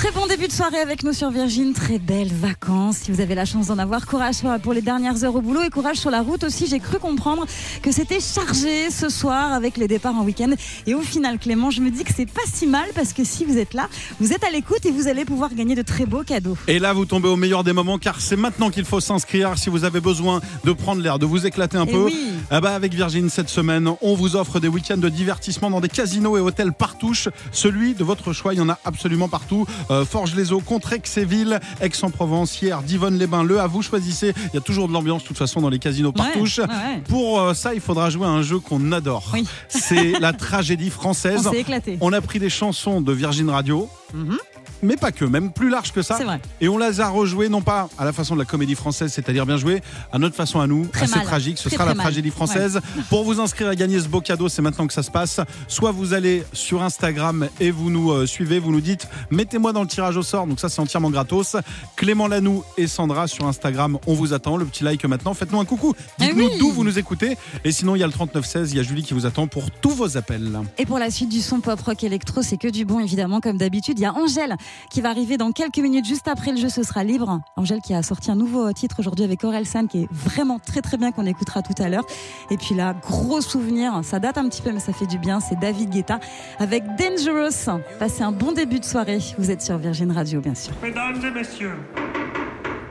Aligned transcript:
Très 0.00 0.12
bon 0.12 0.26
début 0.26 0.48
de 0.48 0.52
soirée 0.52 0.78
avec 0.78 1.02
nous 1.02 1.12
sur 1.12 1.30
Virgin, 1.30 1.74
très 1.74 1.98
belles 1.98 2.32
vacances. 2.32 2.96
Si 3.02 3.12
vous 3.12 3.20
avez 3.20 3.34
la 3.34 3.44
chance 3.44 3.66
d'en 3.66 3.76
avoir, 3.76 4.06
courage 4.06 4.36
pour 4.62 4.72
les 4.72 4.80
dernières 4.80 5.24
heures 5.24 5.34
au 5.36 5.42
boulot 5.42 5.60
et 5.60 5.68
courage 5.68 5.98
sur 5.98 6.10
la 6.10 6.22
route 6.22 6.42
aussi. 6.42 6.66
J'ai 6.66 6.80
cru 6.80 6.98
comprendre 6.98 7.44
que 7.82 7.92
c'était 7.92 8.18
chargé 8.18 8.90
ce 8.90 9.10
soir 9.10 9.52
avec 9.52 9.76
les 9.76 9.88
départs 9.88 10.14
en 10.14 10.24
week-end. 10.24 10.52
Et 10.86 10.94
au 10.94 11.02
final, 11.02 11.38
Clément, 11.38 11.70
je 11.70 11.82
me 11.82 11.90
dis 11.90 12.02
que 12.04 12.14
c'est 12.16 12.24
pas 12.24 12.40
si 12.50 12.66
mal 12.66 12.86
parce 12.94 13.12
que 13.12 13.24
si 13.24 13.44
vous 13.44 13.58
êtes 13.58 13.74
là, 13.74 13.90
vous 14.20 14.32
êtes 14.32 14.42
à 14.42 14.48
l'écoute 14.50 14.86
et 14.86 14.90
vous 14.90 15.06
allez 15.06 15.26
pouvoir 15.26 15.52
gagner 15.54 15.74
de 15.74 15.82
très 15.82 16.06
beaux 16.06 16.22
cadeaux. 16.22 16.56
Et 16.66 16.78
là, 16.78 16.94
vous 16.94 17.04
tombez 17.04 17.28
au 17.28 17.36
meilleur 17.36 17.62
des 17.62 17.74
moments 17.74 17.98
car 17.98 18.22
c'est 18.22 18.36
maintenant 18.36 18.70
qu'il 18.70 18.86
faut 18.86 19.00
s'inscrire 19.00 19.58
si 19.58 19.68
vous 19.68 19.84
avez 19.84 20.00
besoin 20.00 20.40
de 20.64 20.72
prendre 20.72 21.02
l'air, 21.02 21.18
de 21.18 21.26
vous 21.26 21.44
éclater 21.44 21.76
un 21.76 21.84
Eh 21.86 21.92
peu. 21.92 22.04
oui. 22.06 22.16
Ah 22.50 22.62
bah 22.62 22.74
avec 22.74 22.94
Virgin 22.94 23.28
cette 23.28 23.50
semaine, 23.50 23.90
on 24.00 24.14
vous 24.14 24.34
offre 24.34 24.60
des 24.60 24.68
week-ends 24.68 24.96
de 24.96 25.10
divertissement 25.10 25.68
dans 25.68 25.80
des 25.80 25.90
casinos 25.90 26.38
et 26.38 26.40
hôtels 26.40 26.72
partouche. 26.72 27.28
Celui 27.52 27.92
de 27.92 28.02
votre 28.02 28.32
choix, 28.32 28.54
il 28.54 28.56
y 28.56 28.62
en 28.62 28.70
a 28.70 28.78
absolument 28.86 29.28
partout. 29.28 29.66
Euh, 29.90 30.04
Forges-les-Eaux, 30.04 30.60
Contrexéville, 30.60 31.60
Aix-en-Provence, 31.80 32.60
hier, 32.62 32.82
Divonne-les-Bains, 32.82 33.44
Le 33.44 33.60
Havre, 33.60 33.74
vous 33.74 33.82
choisissez. 33.82 34.32
Il 34.52 34.54
y 34.54 34.58
a 34.58 34.60
toujours 34.60 34.88
de 34.88 34.92
l'ambiance 34.92 35.22
de 35.22 35.28
toute 35.28 35.38
façon 35.38 35.60
dans 35.60 35.68
les 35.68 35.78
casinos 35.78 36.12
ouais, 36.18 36.40
ouais. 36.40 37.02
Pour 37.08 37.40
euh, 37.40 37.54
ça, 37.54 37.74
il 37.74 37.80
faudra 37.80 38.10
jouer 38.10 38.26
à 38.26 38.30
un 38.30 38.42
jeu 38.42 38.58
qu'on 38.58 38.92
adore. 38.92 39.30
Oui. 39.32 39.46
C'est 39.68 40.12
la 40.20 40.32
tragédie 40.32 40.88
On 40.88 40.90
française. 40.90 41.48
s'est 41.48 41.60
éclaté. 41.60 41.98
On 42.00 42.12
a 42.12 42.20
pris 42.20 42.38
des 42.38 42.50
chansons 42.50 43.00
de 43.00 43.12
Virgin 43.12 43.50
Radio. 43.50 43.88
Mhm. 44.14 44.38
Mais 44.82 44.96
pas 44.96 45.12
que, 45.12 45.24
même 45.24 45.50
plus 45.50 45.68
large 45.70 45.92
que 45.92 46.02
ça. 46.02 46.16
C'est 46.16 46.24
vrai. 46.24 46.40
Et 46.60 46.68
on 46.68 46.78
les 46.78 47.00
a 47.00 47.08
rejoués, 47.08 47.48
non 47.48 47.60
pas 47.62 47.88
à 47.98 48.04
la 48.04 48.12
façon 48.12 48.34
de 48.34 48.38
la 48.40 48.44
comédie 48.46 48.74
française, 48.74 49.12
c'est-à-dire 49.12 49.46
bien 49.46 49.56
joué, 49.56 49.82
à 50.12 50.18
notre 50.18 50.34
façon 50.36 50.60
à 50.60 50.66
nous, 50.66 50.86
Très 50.86 51.04
assez 51.04 51.16
mal. 51.16 51.24
tragique. 51.26 51.58
Ce 51.58 51.64
Très, 51.68 51.76
sera 51.76 51.84
très 51.84 51.90
la 51.90 51.94
mal. 51.96 52.04
tragédie 52.06 52.30
française. 52.30 52.80
Pour 53.08 53.24
vous 53.24 53.40
inscrire 53.40 53.68
à 53.68 53.74
gagner 53.74 54.00
ce 54.00 54.08
beau 54.08 54.20
cadeau, 54.20 54.48
c'est 54.48 54.62
maintenant 54.62 54.86
que 54.86 54.92
ça 54.92 55.02
se 55.02 55.10
passe. 55.10 55.40
Soit 55.68 55.92
vous 55.92 56.14
allez 56.14 56.44
sur 56.52 56.82
Instagram 56.82 57.48
et 57.60 57.70
vous 57.70 57.90
nous 57.90 58.10
euh, 58.12 58.26
suivez, 58.26 58.58
vous 58.58 58.72
nous 58.72 58.80
dites 58.80 59.06
mettez-moi 59.30 59.72
dans 59.72 59.82
le 59.82 59.88
tirage 59.88 60.16
au 60.16 60.22
sort. 60.22 60.46
Donc 60.46 60.60
ça, 60.60 60.68
c'est 60.68 60.80
entièrement 60.80 61.10
gratos. 61.10 61.56
Clément 61.96 62.26
Lanoux 62.28 62.64
et 62.76 62.86
Sandra 62.86 63.26
sur 63.26 63.46
Instagram, 63.46 63.98
on 64.06 64.14
vous 64.14 64.32
attend. 64.32 64.56
Le 64.56 64.64
petit 64.64 64.84
like 64.84 65.04
maintenant. 65.04 65.34
Faites-nous 65.34 65.60
un 65.60 65.64
coucou. 65.64 65.94
Eh 66.20 66.24
Dites-nous 66.24 66.46
oui. 66.46 66.58
d'où 66.58 66.70
vous 66.72 66.84
nous 66.84 66.98
écoutez. 66.98 67.36
Et 67.64 67.72
sinon, 67.72 67.94
il 67.96 68.00
y 68.00 68.02
a 68.02 68.06
le 68.06 68.12
3916, 68.12 68.72
il 68.72 68.76
y 68.76 68.80
a 68.80 68.82
Julie 68.82 69.02
qui 69.02 69.14
vous 69.14 69.26
attend 69.26 69.46
pour 69.46 69.70
tous 69.70 69.90
vos 69.90 70.16
appels. 70.16 70.58
Et 70.78 70.86
pour 70.86 70.98
la 70.98 71.10
suite 71.10 71.28
du 71.28 71.40
son 71.40 71.60
pop 71.60 71.80
rock 71.80 72.02
électro, 72.04 72.42
c'est 72.42 72.56
que 72.56 72.68
du 72.68 72.84
bon 72.84 73.00
évidemment 73.00 73.40
comme 73.40 73.58
d'habitude. 73.58 73.98
Il 73.98 74.02
y 74.02 74.06
a 74.06 74.14
Angèle 74.14 74.56
qui 74.90 75.00
va 75.00 75.10
arriver 75.10 75.36
dans 75.36 75.52
quelques 75.52 75.78
minutes 75.78 76.04
juste 76.04 76.28
après 76.28 76.52
le 76.52 76.58
jeu 76.58 76.68
ce 76.68 76.82
sera 76.82 77.04
libre. 77.04 77.40
Angèle 77.56 77.80
qui 77.80 77.94
a 77.94 78.02
sorti 78.02 78.30
un 78.30 78.36
nouveau 78.36 78.72
titre 78.72 78.96
aujourd'hui 78.98 79.24
avec 79.24 79.44
Aurel 79.44 79.66
San 79.66 79.88
qui 79.88 80.02
est 80.02 80.08
vraiment 80.10 80.58
très 80.58 80.82
très 80.82 80.96
bien 80.96 81.12
qu'on 81.12 81.26
écoutera 81.26 81.62
tout 81.62 81.80
à 81.82 81.88
l'heure. 81.88 82.04
Et 82.50 82.56
puis 82.56 82.74
là, 82.74 82.94
gros 82.94 83.40
souvenir, 83.40 84.00
ça 84.02 84.18
date 84.18 84.38
un 84.38 84.48
petit 84.48 84.62
peu 84.62 84.72
mais 84.72 84.80
ça 84.80 84.92
fait 84.92 85.06
du 85.06 85.18
bien, 85.18 85.40
c'est 85.40 85.58
David 85.58 85.90
Guetta 85.90 86.20
avec 86.58 86.84
Dangerous. 86.96 87.80
Passez 87.98 88.22
un 88.22 88.32
bon 88.32 88.52
début 88.52 88.80
de 88.80 88.84
soirée. 88.84 89.18
Vous 89.38 89.50
êtes 89.50 89.62
sur 89.62 89.78
Virgin 89.78 90.12
Radio 90.12 90.40
bien 90.40 90.54
sûr. 90.54 90.72
Mesdames 90.82 91.20
et 91.24 91.30
messieurs, 91.30 91.78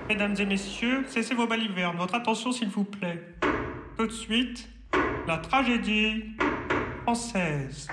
mesdames 0.10 0.36
et 0.40 0.46
messieurs, 0.46 1.06
cessez 1.10 1.36
vos 1.36 1.48
balivernes. 1.48 1.98
Votre 1.98 2.16
attention, 2.16 2.52
s'il 2.52 2.70
vous 2.70 2.84
plaît. 2.84 3.24
Tout 3.98 4.08
de 4.08 4.12
suite, 4.12 4.68
la 5.28 5.38
tragédie 5.38 6.24
française. 7.04 7.88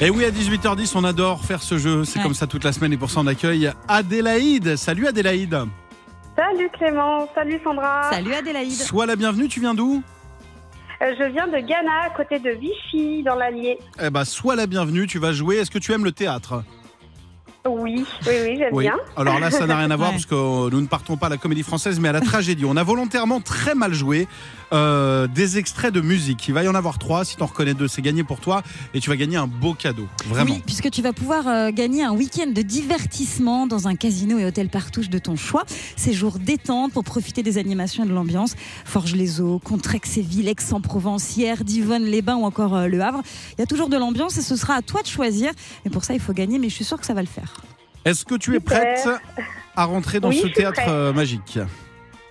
Et 0.00 0.10
oui, 0.10 0.24
à 0.24 0.30
18h10, 0.30 0.92
on 0.96 1.04
adore 1.04 1.44
faire 1.44 1.62
ce 1.62 1.78
jeu. 1.78 2.04
C'est 2.04 2.18
Ouais. 2.18 2.24
comme 2.24 2.34
ça 2.34 2.46
toute 2.46 2.64
la 2.64 2.72
semaine 2.72 2.92
et 2.92 2.96
pour 2.96 3.10
ça, 3.10 3.20
on 3.20 3.26
accueille 3.26 3.70
Adélaïde. 3.88 4.76
Salut 4.76 5.06
Adélaïde. 5.06 5.56
Salut 6.36 6.68
Clément, 6.76 7.28
salut 7.34 7.60
Sandra. 7.62 8.10
Salut 8.10 8.34
Adélaïde. 8.34 8.72
Sois 8.72 9.06
la 9.06 9.14
bienvenue, 9.14 9.46
tu 9.48 9.60
viens 9.60 9.72
d'où? 9.74 10.02
Euh, 11.02 11.12
je 11.18 11.24
viens 11.32 11.46
de 11.46 11.58
Ghana, 11.58 12.02
à 12.06 12.10
côté 12.10 12.38
de 12.40 12.50
Vichy, 12.50 13.22
dans 13.22 13.36
l'Allier. 13.36 13.78
Eh 14.02 14.10
ben, 14.10 14.24
sois 14.24 14.56
la 14.56 14.66
bienvenue, 14.66 15.06
tu 15.06 15.18
vas 15.18 15.32
jouer. 15.32 15.56
Est-ce 15.58 15.70
que 15.70 15.78
tu 15.78 15.92
aimes 15.92 16.04
le 16.04 16.12
théâtre? 16.12 16.64
Oui, 17.66 18.04
oui, 18.26 18.32
oui, 18.46 18.56
j'aime 18.58 18.76
bien. 18.78 18.96
Alors 19.16 19.40
là, 19.40 19.50
ça 19.50 19.66
n'a 19.66 19.78
rien 19.78 19.90
à 19.90 19.96
voir 19.96 20.08
Ouais. 20.10 20.16
parce 20.16 20.26
que 20.26 20.34
euh, 20.34 20.68
nous 20.70 20.82
ne 20.82 20.86
partons 20.86 21.16
pas 21.16 21.28
à 21.28 21.30
la 21.30 21.38
comédie 21.38 21.62
française, 21.62 21.98
mais 21.98 22.08
à 22.10 22.12
la 22.12 22.20
tragédie. 22.20 22.66
On 22.66 22.76
a 22.76 22.82
volontairement 22.82 23.40
très 23.40 23.74
mal 23.74 23.94
joué 23.94 24.28
euh, 24.74 25.26
des 25.28 25.56
extraits 25.56 25.92
de 25.94 26.02
musique. 26.02 26.46
Il 26.46 26.52
va 26.52 26.62
y 26.62 26.68
en 26.68 26.74
avoir 26.74 26.98
trois. 26.98 27.24
Si 27.24 27.36
tu 27.36 27.42
en 27.42 27.46
reconnais 27.46 27.72
deux, 27.72 27.88
c'est 27.88 28.02
gagné 28.02 28.22
pour 28.22 28.38
toi 28.40 28.62
et 28.92 29.00
tu 29.00 29.08
vas 29.08 29.16
gagner 29.16 29.38
un 29.38 29.46
beau 29.46 29.72
cadeau. 29.72 30.06
Vraiment. 30.26 30.52
Oui, 30.52 30.62
puisque 30.66 30.90
tu 30.90 31.00
vas 31.00 31.14
pouvoir 31.14 31.48
euh, 31.48 31.70
gagner 31.70 32.04
un 32.04 32.12
week-end 32.12 32.50
de 32.52 32.60
divertissement 32.60 33.66
dans 33.66 33.88
un 33.88 33.94
casino 33.94 34.38
et 34.38 34.44
hôtel 34.44 34.68
partouche 34.68 35.08
de 35.08 35.18
ton 35.18 35.34
choix. 35.36 35.64
Séjour 35.96 36.38
détente 36.38 36.92
pour 36.92 37.02
profiter 37.04 37.42
des 37.42 37.56
animations 37.56 38.04
et 38.04 38.06
de 38.06 38.12
l'ambiance. 38.12 38.56
Forges-les-Eaux, 38.84 39.58
Contrexéville, 39.64 40.48
Aix-en-Provence, 40.48 41.34
hier, 41.38 41.64
Divonne-les-Bains 41.64 42.36
ou 42.36 42.44
encore 42.44 42.74
euh, 42.76 42.88
Le 42.88 43.00
Havre. 43.00 43.22
Il 43.56 43.60
y 43.60 43.64
a 43.64 43.66
toujours 43.66 43.88
de 43.88 43.96
l'ambiance 43.96 44.36
et 44.36 44.42
ce 44.42 44.54
sera 44.54 44.74
à 44.74 44.82
toi 44.82 45.00
de 45.00 45.06
choisir. 45.08 45.50
Et 45.86 45.90
pour 45.90 46.04
ça, 46.04 46.12
il 46.12 46.20
faut 46.20 46.34
gagner, 46.34 46.58
mais 46.58 46.68
je 46.68 46.74
suis 46.74 46.84
sûre 46.84 47.00
que 47.00 47.06
ça 47.06 47.14
va 47.14 47.22
le 47.22 47.26
faire. 47.26 47.53
Est-ce 48.04 48.24
que 48.24 48.34
tu 48.34 48.54
es 48.54 48.60
prête 48.60 49.08
à 49.76 49.84
rentrer 49.84 50.20
dans 50.20 50.28
Oui, 50.28 50.40
ce 50.42 50.48
théâtre 50.48 50.74
prête. 50.80 50.88
euh, 50.88 51.12
magique 51.12 51.58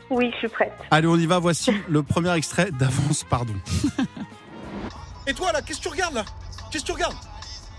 Oui, 0.09 0.29
je 0.33 0.37
suis 0.37 0.47
prête. 0.47 0.73
Allez, 0.91 1.07
on 1.07 1.17
y 1.17 1.25
va. 1.25 1.39
Voici 1.39 1.71
le 1.89 2.03
premier 2.03 2.33
extrait 2.35 2.69
d'Avance, 2.71 3.23
pardon. 3.29 3.53
Et 5.27 5.33
toi 5.33 5.51
là, 5.51 5.61
qu'est-ce 5.61 5.77
que 5.79 5.83
tu 5.83 5.89
regardes 5.89 6.15
là? 6.15 6.25
Qu'est-ce 6.71 6.83
que 6.83 6.87
tu 6.87 6.93
regardes? 6.93 7.15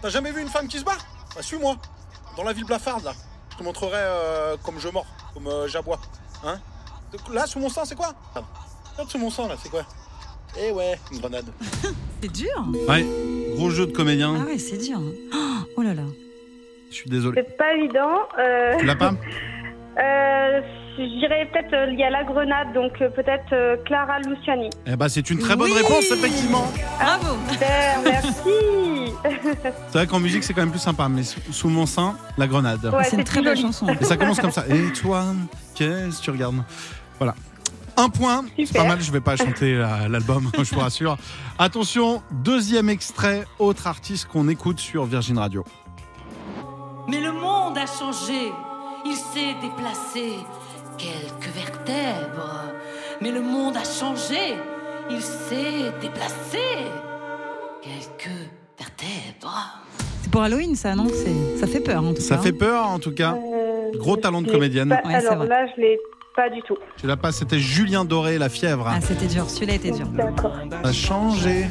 T'as 0.03 0.09
jamais 0.09 0.33
vu 0.33 0.41
une 0.41 0.49
femme 0.49 0.67
qui 0.69 0.79
se 0.79 0.85
bat 0.85 0.97
Bah 1.35 1.43
suis-moi. 1.43 1.77
Dans 2.37 2.43
la 2.45 2.53
ville 2.53 2.65
blafarde 2.65 3.05
là. 3.05 3.13
Je 3.53 3.59
te 3.59 3.63
montrerai 3.63 3.93
euh, 3.97 4.57
comme 4.65 4.79
je 4.81 4.89
mords, 4.89 5.07
comme 5.35 5.47
euh, 5.47 5.69
j'aboie. 5.69 6.01
Hein? 6.45 6.59
Là, 7.33 7.47
sous 7.47 7.61
mon 7.61 7.69
sang, 7.69 7.85
c'est 7.85 7.95
quoi? 7.95 8.13
Regarde 8.93 9.09
sous 9.11 9.19
mon 9.19 9.31
sang 9.31 9.47
là, 9.47 9.55
c'est 9.63 9.69
quoi? 9.69 9.85
Eh 10.61 10.73
ouais, 10.73 10.99
une 11.13 11.19
grenade. 11.21 11.47
C'est 12.23 12.33
dur. 12.33 12.67
Ouais, 12.89 13.05
gros 13.55 13.69
jeu 13.71 13.87
de 13.87 13.93
comédien. 13.93 14.35
Ah 14.41 14.45
ouais, 14.47 14.57
c'est 14.59 14.79
dur. 14.79 14.99
Oh 15.77 15.83
là 15.83 15.93
là. 15.93 16.05
Je 16.95 17.01
suis 17.01 17.11
désolé. 17.11 17.43
C'est 17.45 17.57
pas 17.57 17.73
évident. 17.75 18.21
Euh, 18.39 18.77
Tu 18.79 18.87
l'as 18.87 18.95
pas 18.97 19.11
euh, 19.99 20.61
je 20.97 21.19
dirais 21.19 21.49
peut-être 21.53 21.73
euh, 21.75 21.91
il 21.93 21.99
y 21.99 22.05
a 22.05 22.11
la 22.11 22.23
grenade, 22.23 22.73
donc 22.73 22.93
euh, 23.01 23.09
peut-être 23.11 23.53
euh, 23.53 23.77
Clara 23.85 24.21
Luciani. 24.21 24.71
Eh 24.87 24.95
ben, 24.95 25.09
c'est 25.09 25.29
une 25.29 25.39
très 25.41 25.57
bonne 25.57 25.71
Oui. 25.73 25.77
réponse, 25.83 26.09
effectivement. 26.13 26.65
Bravo. 27.01 27.37
Super, 27.51 27.99
merci. 28.05 29.13
C'est 29.89 29.99
vrai 29.99 30.07
qu'en 30.07 30.21
musique, 30.21 30.45
c'est 30.45 30.53
quand 30.55 30.61
même 30.63 30.71
plus 30.71 30.79
sympa, 30.81 31.09
mais 31.09 31.23
sous 31.23 31.41
sous 31.51 31.69
mon 31.69 31.87
sein, 31.87 32.17
la 32.39 32.47
grenade. 32.47 32.85
Ouais, 32.85 33.05
c'est 33.05 33.17
une 33.17 33.25
très 33.25 33.41
belle 33.43 33.57
chanson. 33.57 33.87
Et 34.01 34.05
ça 34.05 34.17
commence 34.17 34.39
comme 34.41 34.51
ça. 34.51 34.65
Et 34.69 34.93
toi, 34.93 35.25
qu'est-ce 35.75 36.19
que 36.19 36.25
tu 36.25 36.31
regardes? 36.31 36.57
Voilà. 37.19 37.35
Un 37.97 38.09
point, 38.09 38.45
c'est 38.59 38.77
pas 38.77 38.85
mal, 38.85 39.01
je 39.01 39.11
vais 39.13 39.21
pas 39.21 39.37
chanter 39.37 39.77
la- 39.77 40.09
l'album, 40.09 40.51
je 40.63 40.75
vous 40.75 40.81
rassure. 40.81 41.17
Attention, 41.59 42.23
deuxième 42.33 42.89
extrait, 42.91 43.45
autre 43.59 43.87
artiste 43.87 44.27
qu'on 44.27 44.49
écoute 44.49 44.79
sur 44.81 45.05
Virgin 45.05 45.39
Radio. 45.39 45.65
Mais 47.09 47.21
le 47.21 47.33
monde 47.33 47.77
a 47.79 47.87
changé. 47.87 48.53
Il 49.07 49.15
s'est 49.15 49.55
déplacé. 49.61 50.35
Quelques 50.97 51.53
vertèbres. 51.55 52.65
Mais 53.21 53.31
le 53.31 53.41
monde 53.43 53.77
a 53.77 53.85
changé. 53.85 54.55
Il 55.11 55.21
s'est 55.21 55.93
déplacé. 56.01 56.59
Quelques 57.83 58.31
vertèbres. 58.79 59.81
C'est 60.23 60.31
pour 60.31 60.43
Halloween, 60.43 60.75
ça, 60.75 60.95
non? 60.95 61.07
C'est- 61.09 61.59
Ça 61.59 61.67
fait 61.67 61.81
peur, 61.81 62.03
en 62.03 62.15
tout 62.15 62.21
Ça 62.23 62.37
cas. 62.37 62.43
fait 62.43 62.53
peur, 62.53 62.87
en 62.89 62.99
tout 62.99 63.13
cas. 63.15 63.35
Euh, 63.35 63.99
Gros 63.99 64.17
talent 64.17 64.41
de 64.41 64.47
l'ai 64.47 64.53
comédienne. 64.53 64.89
pas- 64.89 65.07
Ouais, 65.09 65.21
c'est 65.21 65.27
alors 65.29 65.45
là, 65.45 65.67
je 65.77 65.81
l'ai 65.81 65.99
pas 66.35 66.49
du 66.51 66.63
tout. 66.63 66.77
Tu 66.97 67.07
l'as 67.07 67.17
pas, 67.17 67.31
c'était 67.31 67.59
Julien 67.61 68.05
Doré, 68.05 68.39
La 68.39 68.49
Fièvre. 68.49 68.87
Ah, 68.89 69.01
c'était 69.01 69.27
dur. 69.27 69.49
Celui-là 69.49 69.75
était 69.75 69.91
dur. 69.93 70.07
D'accord. 70.09 70.53
Ça 70.83 70.89
a 70.89 70.93
changé, 70.93 71.67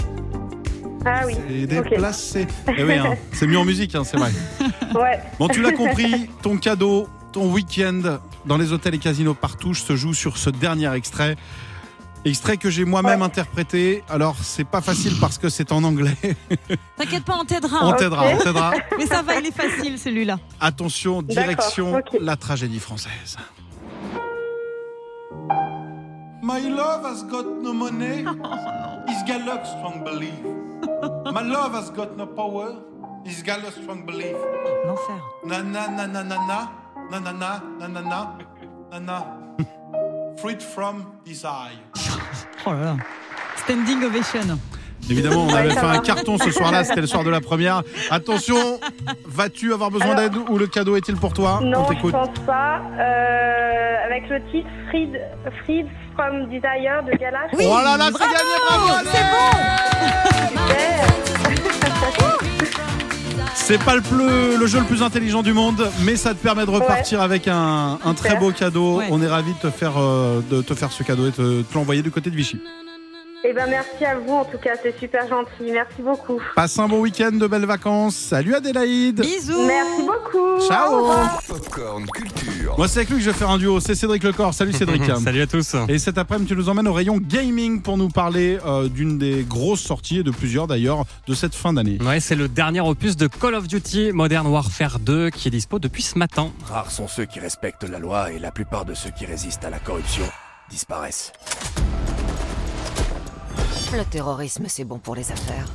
Ah 1.06 1.24
oui. 1.26 1.36
c'est 1.48 1.68
déplacé. 1.68 2.48
Eh 2.78 2.84
oui, 2.84 2.94
hein, 2.94 3.16
c'est 3.32 3.48
mieux 3.48 3.58
en 3.58 3.66
musique, 3.66 3.94
hein, 3.96 4.04
c'est 4.04 4.18
vrai. 4.18 4.32
Ouais. 4.96 5.20
Bon, 5.40 5.48
tu 5.48 5.60
l'as 5.64 5.72
compris, 5.72 6.30
ton 6.44 6.56
cadeau, 6.58 7.08
ton 7.32 7.52
week-end 7.52 8.20
dans 8.46 8.58
les 8.60 8.72
hôtels 8.74 8.94
et 8.94 9.00
casinos 9.00 9.34
partouche 9.34 9.82
se 9.82 9.96
joue 9.96 10.14
sur 10.14 10.38
ce 10.38 10.52
dernier 10.52 10.94
extrait. 10.94 11.36
Extrait 12.26 12.58
que 12.58 12.70
j'ai 12.70 12.86
moi-même 12.86 13.20
Ouais. 13.22 13.26
interprété. 13.26 14.04
Alors, 14.08 14.36
c'est 14.44 14.64
pas 14.64 14.82
facile 14.82 15.14
parce 15.20 15.40
que 15.40 15.50
c'est 15.50 15.72
en 15.72 15.84
anglais. 15.84 16.16
T'inquiète 16.98 17.24
pas, 17.26 17.38
on 17.42 17.44
t'aidera. 17.44 17.88
On 17.88 17.94
t'aidera, 17.94 18.28
on 18.28 18.38
t'aidera. 18.38 18.74
Mais 19.00 19.08
ça 19.08 19.24
va, 19.24 19.40
il 19.40 19.48
est 19.48 19.52
facile, 19.52 19.98
celui-là. 19.98 20.38
Attention, 20.62 21.24
direction 21.24 22.00
la 22.22 22.36
tragédie 22.36 22.80
française. 22.80 23.36
My 26.44 26.62
love 26.70 27.04
has 27.06 27.24
got 27.24 27.46
no 27.64 27.74
money. 27.74 28.26
He's 29.08 29.24
got 29.26 29.44
luck, 29.46 29.66
strong 29.66 30.04
belief. 30.04 30.34
My 31.32 31.42
love 31.42 31.74
has 31.74 31.90
got 31.90 32.16
no 32.18 32.26
power. 32.26 32.76
He's 33.26 33.42
got 33.44 33.60
a 33.64 33.72
strong 33.72 34.06
belief. 34.06 34.36
L'enfer. 34.86 35.20
Na 35.46 35.62
na 35.62 35.88
na 35.88 36.08
na 36.08 36.24
na 36.24 36.38
na 36.50 36.70
na 37.12 37.20
na 37.20 37.32
na 37.32 37.58
na 37.80 37.88
na 37.88 38.00
na 38.00 38.26
na 38.92 39.00
na. 39.00 39.24
Freed 40.38 40.62
from 40.62 41.06
desire. 41.26 41.80
Oh 42.66 42.72
là 42.72 42.84
là. 42.84 42.98
Standing 43.58 44.04
ovation. 44.04 44.60
Évidemment, 45.10 45.48
on 45.50 45.54
avait 45.54 45.70
fait 45.72 45.80
un 45.80 46.00
carton 46.00 46.38
ce 46.38 46.50
soir-là, 46.52 46.86
c'était 46.86 47.02
le 47.02 47.08
soir 47.08 47.26
de 47.26 47.30
la 47.30 47.42
première. 47.42 47.84
Attention, 48.10 48.80
vas-tu 49.26 49.74
avoir 49.74 49.92
besoin 49.92 50.16
d'aide 50.16 50.36
ou 50.50 50.58
le 50.58 50.68
cadeau 50.68 50.96
est-il 50.96 51.18
pour 51.18 51.34
toi? 51.34 51.60
Non, 51.62 51.86
On 51.90 51.92
je 51.92 52.12
pense 52.12 52.40
pas. 52.46 52.80
Euh, 52.98 54.06
avec 54.06 54.30
le 54.30 54.42
titre 54.52 54.70
Fried, 54.88 55.20
Fried 55.64 55.88
from 56.14 56.48
Desire 56.50 57.04
de. 57.06 57.12
Oui, 57.58 57.66
oh 57.68 57.78
là 57.84 57.98
là, 57.98 58.06
c'est 58.06 58.12
bravo, 58.12 58.34
gagné, 58.34 58.56
bravo 58.68 59.10
c'est 59.12 59.24
bon. 59.32 59.50
C'est 63.56 63.78
pas 63.82 63.96
le, 63.96 64.02
plus- 64.02 64.58
le 64.58 64.68
jeu 64.68 64.80
le 64.80 64.86
plus 64.86 65.02
intelligent 65.02 65.42
du 65.42 65.54
monde, 65.54 65.90
mais 66.04 66.18
ça 66.18 66.32
te 66.34 66.40
permet 66.44 66.66
de 66.66 66.70
repartir 66.70 67.22
avec 67.22 67.48
un, 67.48 67.98
un 68.04 68.14
très 68.14 68.36
beau 68.36 68.52
cadeau. 68.52 68.98
Ouais. 68.98 69.08
On 69.10 69.22
est 69.22 69.28
ravis 69.28 69.54
de 69.54 69.60
te 69.70 69.70
faire, 69.72 69.94
euh, 69.98 70.42
de 70.52 70.62
te 70.62 70.74
faire 70.74 70.92
ce 70.92 71.02
cadeau 71.04 71.28
et 71.28 71.32
te, 71.32 71.62
te 71.62 71.74
l'envoyer 71.74 72.02
du 72.02 72.12
côté 72.12 72.30
de 72.30 72.36
Vichy. 72.36 72.60
Eh 73.46 73.54
ben 73.54 73.68
merci 73.70 74.04
à 74.06 74.16
vous 74.16 74.34
en 74.34 74.46
tout 74.46 74.58
cas, 74.58 74.72
c'est 74.82 74.98
super 75.00 75.28
gentil. 75.30 75.72
Merci 75.72 76.02
beaucoup. 76.02 76.42
Passe 76.56 76.78
un 76.80 76.88
bon 76.90 77.00
week-end, 77.00 77.32
de 77.32 77.48
belles 77.48 77.66
vacances. 77.66 78.16
Salut 78.16 78.54
Adélaïde. 78.54 79.22
Bisous. 79.22 79.66
Merci 79.66 80.02
beaucoup. 80.02 80.53
Ciao. 80.68 81.12
Popcorn 81.48 82.06
Culture. 82.08 82.76
Moi, 82.78 82.88
c'est 82.88 83.00
avec 83.00 83.10
lui 83.10 83.18
que 83.18 83.24
je 83.24 83.30
vais 83.30 83.38
faire 83.38 83.50
un 83.50 83.58
duo. 83.58 83.80
C'est 83.80 83.96
Cédric 83.96 84.24
Lecor. 84.24 84.54
Salut 84.54 84.74
Cédric. 84.74 85.04
Salut 85.24 85.42
à 85.42 85.48
tous. 85.48 85.76
Et 85.88 86.00
cet 86.00 86.18
après-midi, 86.18 86.50
tu 86.50 86.56
nous 86.56 86.70
emmènes 86.70 86.88
au 86.88 86.94
rayon 86.94 87.18
gaming 87.18 87.82
pour 87.82 87.98
nous 87.98 88.10
parler 88.10 88.60
euh, 88.66 88.88
d'une 88.88 89.18
des 89.18 89.44
grosses 89.44 89.82
sorties, 89.82 90.20
et 90.20 90.24
de 90.24 90.32
plusieurs 90.32 90.68
d'ailleurs, 90.68 91.06
de 91.28 91.34
cette 91.34 91.56
fin 91.56 91.74
d'année. 91.74 91.98
Ouais, 92.02 92.20
c'est 92.20 92.36
le 92.36 92.48
dernier 92.48 92.82
opus 92.82 93.18
de 93.18 93.28
Call 93.28 93.56
of 93.56 93.68
Duty 93.68 94.12
Modern 94.12 94.48
Warfare 94.48 95.00
2 95.00 95.30
qui 95.30 95.48
est 95.48 95.52
dispo 95.52 95.80
depuis 95.80 96.04
ce 96.04 96.18
matin. 96.18 96.52
Rares 96.66 96.92
sont 96.92 97.08
ceux 97.08 97.26
qui 97.26 97.40
respectent 97.40 97.88
la 97.90 98.00
loi 98.00 98.32
et 98.32 98.40
la 98.40 98.52
plupart 98.52 98.86
de 98.86 98.94
ceux 98.94 99.12
qui 99.12 99.26
résistent 99.26 99.66
à 99.66 99.70
la 99.70 99.80
corruption 99.80 100.26
disparaissent. 100.70 101.32
Le 103.96 104.04
terrorisme, 104.06 104.64
c'est 104.68 104.86
bon 104.86 104.98
pour 104.98 105.14
les 105.14 105.32
affaires. 105.32 105.66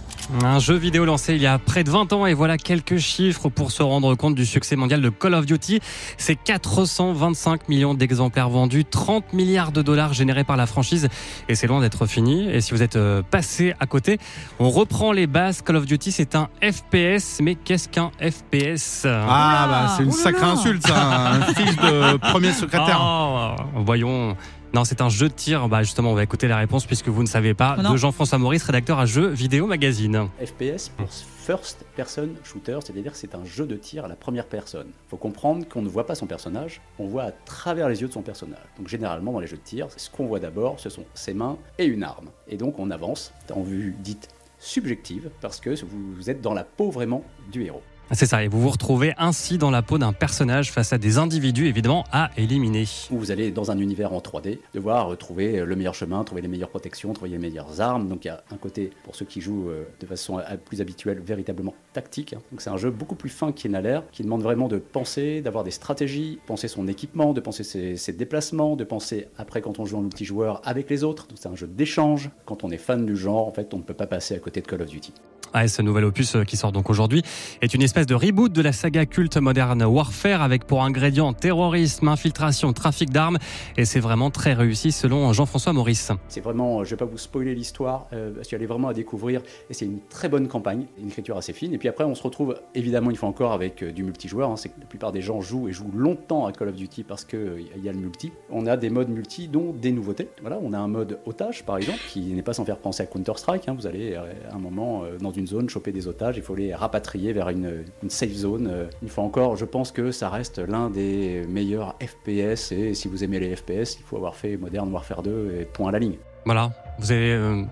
Un 0.43 0.59
jeu 0.59 0.75
vidéo 0.75 1.05
lancé 1.05 1.37
il 1.37 1.41
y 1.41 1.47
a 1.47 1.57
près 1.59 1.85
de 1.85 1.91
20 1.91 2.13
ans 2.13 2.27
et 2.27 2.35
voilà 2.35 2.59
quelques 2.59 2.99
chiffres 2.99 3.49
pour 3.49 3.71
se 3.71 3.83
rendre 3.83 4.15
compte 4.17 4.35
du 4.35 4.45
succès 4.45 4.75
mondial 4.75 5.01
de 5.01 5.09
Call 5.09 5.35
of 5.35 5.47
Duty. 5.47 5.79
C'est 6.17 6.35
425 6.35 7.69
millions 7.69 7.95
d'exemplaires 7.95 8.49
vendus, 8.51 8.85
30 8.85 9.33
milliards 9.35 9.71
de 9.71 9.83
dollars 9.83 10.15
générés 10.15 10.43
par 10.43 10.57
la 10.57 10.67
franchise 10.67 11.09
et 11.49 11.55
c'est 11.55 11.69
loin 11.69 11.81
d'être 11.81 12.07
fini. 12.07 12.51
Et 12.51 12.61
si 12.61 12.73
vous 12.73 12.83
êtes 12.83 12.97
euh, 12.97 13.23
passé 13.23 13.75
à 13.79 13.87
côté, 13.87 14.19
on 14.59 14.69
reprend 14.69 15.13
les 15.13 15.29
bases. 15.29 15.63
Call 15.63 15.77
of 15.77 15.87
Duty 15.87 16.11
c'est 16.11 16.35
un 16.35 16.49
FPS, 16.61 17.39
mais 17.41 17.55
qu'est-ce 17.55 17.89
qu'un 17.89 18.11
FPS 18.21 19.07
Ah, 19.07 19.27
Oula, 19.27 19.67
bah 19.69 19.95
c'est 19.97 20.03
une 20.03 20.13
sacrée 20.13 20.47
insulte, 20.47 20.85
ça. 20.85 21.35
Un 21.35 21.41
fils 21.55 21.77
de 21.77 22.17
premier 22.17 22.53
secrétaire. 22.53 23.01
Oh, 23.01 23.55
voyons. 23.77 24.37
Non, 24.75 24.85
c'est 24.85 25.01
un 25.01 25.09
jeu 25.09 25.29
de 25.29 25.35
tir. 25.35 25.69
Bah 25.69 25.83
justement, 25.83 26.13
on 26.13 26.15
va 26.15 26.23
écouter 26.23 26.47
la 26.47 26.59
réponse 26.59 26.85
puisque 26.85 27.09
vous 27.09 27.23
ne 27.23 27.29
savez 27.29 27.55
pas. 27.55 27.77
Oh. 27.79 27.93
De 27.93 27.97
Jean-François 27.97 28.39
Maurice, 28.39 28.63
rédacteur 28.65 28.99
à 28.99 29.07
Jeux 29.07 29.29
Vidéo 29.29 29.67
Magazine. 29.67 30.29
FPS 30.45 30.91
pour 30.91 31.09
First 31.11 31.87
Person 31.97 32.29
Shooter, 32.45 32.79
c'est-à-dire 32.85 33.13
que 33.13 33.19
c'est 33.19 33.35
un 33.35 33.45
jeu 33.45 33.67
de 33.67 33.77
tir 33.77 34.05
à 34.05 34.09
la 34.09 34.17
première 34.17 34.47
personne. 34.47 34.89
Il 34.89 35.09
faut 35.09 35.17
comprendre 35.17 35.67
qu'on 35.67 35.81
ne 35.81 35.89
voit 35.89 36.05
pas 36.05 36.15
son 36.15 36.27
personnage, 36.27 36.83
on 36.99 37.07
voit 37.07 37.23
à 37.23 37.33
travers 37.33 37.89
les 37.89 38.03
yeux 38.03 38.09
de 38.09 38.13
son 38.13 38.21
personnage. 38.21 38.61
Donc 38.77 38.89
généralement 38.89 39.33
dans 39.33 39.41
les 39.41 39.47
jeux 39.47 39.57
de 39.57 39.63
tir, 39.63 39.87
ce 39.97 40.11
qu'on 40.11 40.27
voit 40.27 40.41
d'abord, 40.41 40.79
ce 40.79 40.91
sont 40.91 41.05
ses 41.15 41.33
mains 41.33 41.57
et 41.79 41.87
une 41.87 42.03
arme. 42.03 42.29
Et 42.49 42.59
donc 42.59 42.79
on 42.79 42.91
avance 42.91 43.33
en 43.51 43.63
vue 43.63 43.97
dite 44.01 44.29
subjective 44.59 45.31
parce 45.41 45.61
que 45.61 45.71
vous 45.85 46.29
êtes 46.29 46.43
dans 46.43 46.53
la 46.53 46.65
peau 46.65 46.91
vraiment 46.91 47.25
du 47.51 47.65
héros. 47.65 47.83
C'est 48.13 48.25
ça, 48.25 48.43
et 48.43 48.49
vous 48.49 48.61
vous 48.63 48.71
retrouvez 48.71 49.13
ainsi 49.19 49.59
dans 49.59 49.71
la 49.71 49.83
peau 49.83 49.99
d'un 49.99 50.15
personnage 50.15 50.73
face 50.73 50.95
à 50.95 50.99
des 50.99 51.19
individus 51.19 51.67
évidemment 51.67 52.05
à 52.11 52.31
éliminer. 52.39 52.85
vous 53.11 53.31
allez 53.31 53.51
dans 53.51 53.71
un 53.71 53.79
univers 53.79 54.15
en 54.15 54.21
3D, 54.21 54.61
devoir 54.73 55.15
trouver 55.19 55.63
le 55.65 55.77
meilleur 55.77 55.95
chemin, 55.95 56.25
trouver 56.25 56.41
les 56.41 56.49
meilleures 56.49 56.71
protections, 56.71 57.13
trouver 57.13 57.31
les 57.33 57.39
meilleures 57.39 57.83
armes. 57.83 58.09
Donc 58.09 58.25
il 58.25 58.29
y 58.29 58.31
a 58.31 58.43
un 58.51 58.57
côté, 58.57 58.91
pour 59.05 59.15
ceux 59.15 59.27
qui 59.27 59.43
jouent 59.43 59.69
euh, 59.69 59.85
de 60.01 60.07
façon 60.07 60.39
euh, 60.39 60.43
plus 60.57 60.81
habituelle, 60.81 61.21
véritablement 61.21 61.75
tactique. 61.93 62.33
hein. 62.33 62.41
Donc 62.51 62.63
c'est 62.63 62.71
un 62.71 62.79
jeu 62.79 62.91
beaucoup 62.91 63.15
plus 63.15 63.29
fin 63.29 63.53
qu'il 63.53 63.73
n'a 63.73 63.83
l'air, 63.83 64.03
qui 64.11 64.23
demande 64.23 64.43
vraiment 64.43 64.69
de 64.69 64.79
penser, 64.79 65.43
d'avoir 65.43 65.63
des 65.63 65.71
stratégies, 65.71 66.39
penser 66.47 66.67
son 66.69 66.89
équipement, 66.89 67.35
de 67.35 67.41
penser 67.41 67.63
ses, 67.63 67.99
ses 67.99 68.15
déplacements, 68.15 68.75
de 68.75 68.85
penser 68.85 69.29
après 69.37 69.61
quand 69.61 69.79
on 69.81 69.85
joue 69.85 69.99
en 69.99 70.03
multijoueur 70.03 70.63
avec 70.65 70.89
les 70.89 71.05
autres. 71.05 71.27
Donc 71.29 71.37
c'est 71.39 71.49
un 71.49 71.57
jeu 71.57 71.67
d'échange. 71.67 72.31
Quand 72.47 72.65
on 72.65 72.71
est 72.71 72.79
fan 72.79 73.05
du 73.05 73.17
genre, 73.17 73.47
en 73.47 73.53
fait, 73.53 73.75
on 73.75 73.79
ne 73.79 73.83
peut 73.83 73.93
pas 73.93 74.07
passer 74.07 74.35
à 74.35 74.39
côté 74.39 74.63
de 74.63 74.67
Call 74.67 74.81
of 74.81 74.89
Duty. 74.89 75.13
Ah, 75.55 75.67
ce 75.67 75.83
nouvel 75.83 76.05
opus 76.05 76.37
euh, 76.37 76.45
qui 76.45 76.57
sort 76.57 76.73
donc 76.73 76.91
aujourd'hui 76.91 77.23
est 77.63 77.75
une 77.75 77.83
espèce 77.83 78.07
de 78.07 78.15
reboot 78.15 78.53
de 78.53 78.61
la 78.63 78.73
saga 78.73 79.07
culte 79.07 79.37
Modern 79.37 79.83
Warfare 79.83 80.43
avec 80.43 80.65
pour 80.65 80.85
ingrédients 80.85 81.33
terrorisme, 81.33 82.09
infiltration, 82.09 82.73
trafic 82.73 83.11
d'armes 83.11 83.39
et 83.77 83.85
c'est 83.85 84.01
vraiment 84.01 84.31
très 84.31 84.53
réussi 84.53 84.93
selon 84.93 85.33
Jean-François 85.33 85.73
Maurice. 85.73 86.13
C'est 86.29 86.41
vraiment, 86.41 86.85
je 86.85 86.91
vais 86.91 86.97
pas 86.97 87.05
vous 87.05 87.19
spoiler 87.19 87.55
l'histoire, 87.55 88.07
euh, 88.13 88.35
parce 88.35 88.53
y 88.53 88.55
a 88.55 88.67
vraiment 88.67 88.89
à 88.89 88.95
découvrir, 88.95 89.41
et 89.71 89.75
c'est 89.75 89.87
une 89.87 90.01
très 90.09 90.29
bonne 90.29 90.49
campagne, 90.49 90.87
une 91.01 91.09
écriture 91.09 91.37
assez 91.37 91.53
fine. 91.53 91.73
Et 91.73 91.79
puis 91.79 91.89
après, 91.89 92.05
on 92.05 92.15
se 92.15 92.23
retrouve 92.23 92.61
évidemment 92.75 93.11
une 93.11 93.17
fois 93.17 93.29
encore 93.29 93.53
avec 93.53 93.83
euh, 93.83 93.93
du 93.93 94.03
multijoueur. 94.03 94.51
hein. 94.51 94.57
c'est 94.57 94.69
que 94.69 94.81
la 94.81 94.87
plupart 94.87 95.13
des 95.13 95.23
gens 95.23 95.41
jouent 95.41 95.69
et 95.69 95.73
jouent 95.73 95.93
longtemps 95.95 96.47
à 96.47 96.53
Call 96.53 96.69
of 96.69 96.75
Duty 96.75 97.05
parce 97.05 97.25
qu'il 97.25 97.69
y 97.83 97.89
a 97.89 97.93
le 97.93 97.99
multi. 97.99 98.33
On 98.51 98.67
a 98.67 98.77
des 98.77 98.91
modes 98.91 99.09
multi, 99.09 99.49
dont 99.49 99.73
des 99.73 99.93
nouveautés. 99.93 100.29
Voilà, 100.41 100.59
on 100.63 100.73
a 100.73 100.79
un 100.79 100.89
mode 100.89 101.19
otage 101.27 101.65
par 101.65 101.79
exemple, 101.79 102.01
qui 102.09 102.21
n'est 102.21 102.43
pas 102.43 102.53
sans 102.53 102.65
faire 102.65 102.79
penser 102.79 103.03
à 103.03 103.07
Counter 103.07 103.33
Strike. 103.37 103.69
Vous 103.69 103.87
allez 103.87 104.15
euh, 104.15 104.33
à 104.51 104.57
un 104.57 104.59
moment 104.59 105.05
euh, 105.05 105.19
dans 105.19 105.33
une 105.33 105.38
zone 105.47 105.69
choper 105.69 105.93
des 105.93 106.09
otages, 106.09 106.37
il 106.37 106.43
faut 106.43 106.55
les 106.55 106.75
rapatrier 106.75 107.33
vers 107.33 107.49
une, 107.49 107.85
une 108.03 108.11
safe 108.11 108.33
zone. 108.33 108.69
Euh, 108.71 108.87
Une 109.03 109.09
fois 109.09 109.25
encore, 109.25 109.57
je 109.57 109.65
pense 109.65 109.93
que 109.93 110.11
ça 110.11 110.29
reste 110.29 110.59
l'un 110.59 110.91
des 110.91 111.45
meilleurs 111.49 111.95
FPS. 112.01 112.73
Et 112.73 112.95
si 112.95 113.09
vous 113.09 113.23
aimez 113.25 113.41
les 113.41 113.55
FPS, 113.57 113.97
il 113.99 114.03
faut 114.05 114.17
avoir 114.17 114.35
fait 114.35 114.57
Modern 114.57 114.91
Warfare 114.93 115.23
2 115.23 115.57
et 115.61 115.65
point 115.65 115.89
à 115.89 115.93
la 115.93 115.99
ligne. 115.99 116.17
Voilà, 116.45 116.71
vous 116.99 117.13
avez 117.13 117.33
euh, 117.33 117.63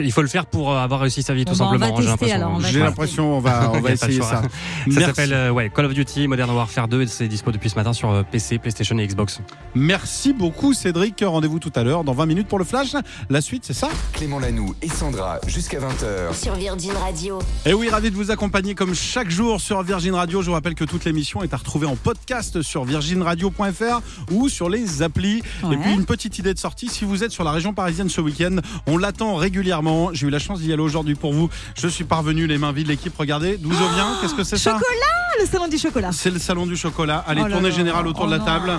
il 0.00 0.12
faut 0.12 0.22
le 0.22 0.28
faire 0.28 0.46
pour 0.46 0.72
euh, 0.72 0.78
avoir 0.78 1.00
réussi 1.00 1.22
sa 1.22 1.34
vie 1.34 1.44
tout 1.44 1.52
Bon, 1.52 1.58
bah, 1.58 1.64
on 1.66 1.70
simplement. 1.72 1.94
va 1.96 2.02
j'ai 2.02 2.06
tester, 2.08 2.26
l'impression. 2.26 2.36
alors, 2.36 2.52
on 2.54 2.58
va 2.58 2.68
J'ai 2.68 2.78
Ouais. 2.78 2.84
l'impression 2.84 3.36
on 3.36 3.40
va, 3.40 3.72
essayer 3.90 4.20
ça. 4.22 4.42
Ça 4.42 4.42
Merci. 4.86 5.04
s'appelle 5.04 5.32
euh, 5.32 5.50
ouais, 5.50 5.70
Call 5.74 5.84
of 5.86 5.94
Duty 5.94 6.28
Modern 6.28 6.50
Warfare 6.50 6.88
2 6.88 7.02
et 7.02 7.06
c'est 7.06 7.28
dispo 7.28 7.52
depuis 7.52 7.68
ce 7.70 7.74
matin 7.76 7.92
sur 7.92 8.10
euh, 8.10 8.22
PC, 8.22 8.58
PlayStation 8.58 8.96
et 8.98 9.06
Xbox. 9.06 9.40
Merci 9.74 10.32
beaucoup 10.32 10.72
Cédric. 10.72 11.22
Rendez-vous 11.26 11.58
tout 11.58 11.72
à 11.74 11.82
l'heure 11.84 12.04
dans 12.04 12.12
20 12.14 12.26
minutes 12.26 12.48
pour 12.48 12.58
le 12.58 12.64
flash. 12.64 12.94
La 13.30 13.40
suite, 13.40 13.64
c'est 13.66 13.72
ça? 13.74 13.88
Clément 14.12 14.38
Lanoux 14.38 14.74
et 14.82 14.88
Sandra 14.88 15.38
jusqu'à 15.46 15.78
20h. 15.78 16.34
Sur 16.34 16.54
Virgin 16.54 16.92
Radio. 16.92 17.38
Et 17.66 17.74
oui, 17.74 17.88
ravi 17.88 18.10
de 18.10 18.16
vous 18.16 18.30
accompagner 18.30 18.74
comme 18.74 18.94
chaque 18.94 19.30
jour 19.30 19.60
sur 19.60 19.82
Virgin 19.82 20.14
Radio. 20.14 20.40
Je 20.42 20.46
vous 20.46 20.52
rappelle 20.54 20.74
que 20.74 20.84
toute 20.84 21.04
l'émission 21.04 21.42
est 21.42 21.52
à 21.54 21.56
retrouver 21.58 21.86
en 21.86 21.96
podcast 21.96 22.62
sur 22.62 22.84
virginradio.fr 22.84 24.00
ou 24.30 24.48
sur 24.48 24.68
les 24.68 25.02
applis. 25.02 25.42
Ouais. 25.62 25.74
Et 25.74 25.78
puis 25.78 25.92
une 25.92 26.04
petite 26.06 26.38
idée 26.38 26.54
de 26.54 26.58
sortie, 26.58 26.88
si 26.88 27.04
vous 27.04 27.24
êtes 27.24 27.30
sur 27.32 27.44
la 27.44 27.52
région 27.52 27.72
parisienne 27.74 28.08
ce 28.08 28.20
week-end, 28.20 28.56
on 28.86 28.96
l'attend 28.96 29.34
régulièrement. 29.36 29.81
J'ai 30.12 30.26
eu 30.26 30.30
la 30.30 30.38
chance 30.38 30.60
d'y 30.60 30.72
aller 30.72 30.82
aujourd'hui 30.82 31.14
pour 31.14 31.32
vous. 31.32 31.48
Je 31.74 31.88
suis 31.88 32.04
parvenu 32.04 32.46
les 32.46 32.58
mains 32.58 32.72
vides, 32.72 32.88
l'équipe. 32.88 33.14
Regardez, 33.16 33.56
d'où 33.56 33.70
je 33.72 33.94
viens. 33.94 34.16
Qu'est-ce 34.20 34.34
que 34.34 34.44
c'est 34.44 34.56
ça 34.56 34.72
Chocolat, 34.72 35.40
le 35.40 35.46
salon 35.46 35.68
du 35.68 35.78
chocolat. 35.78 36.10
C'est 36.12 36.30
le 36.30 36.38
salon 36.38 36.66
du 36.66 36.76
chocolat. 36.76 37.24
Allez, 37.26 37.42
Oh 37.44 37.48
tournée 37.50 37.72
générale 37.72 38.06
autour 38.06 38.24
oh 38.24 38.26
de 38.26 38.32
la 38.32 38.38
non, 38.38 38.44
table. 38.44 38.70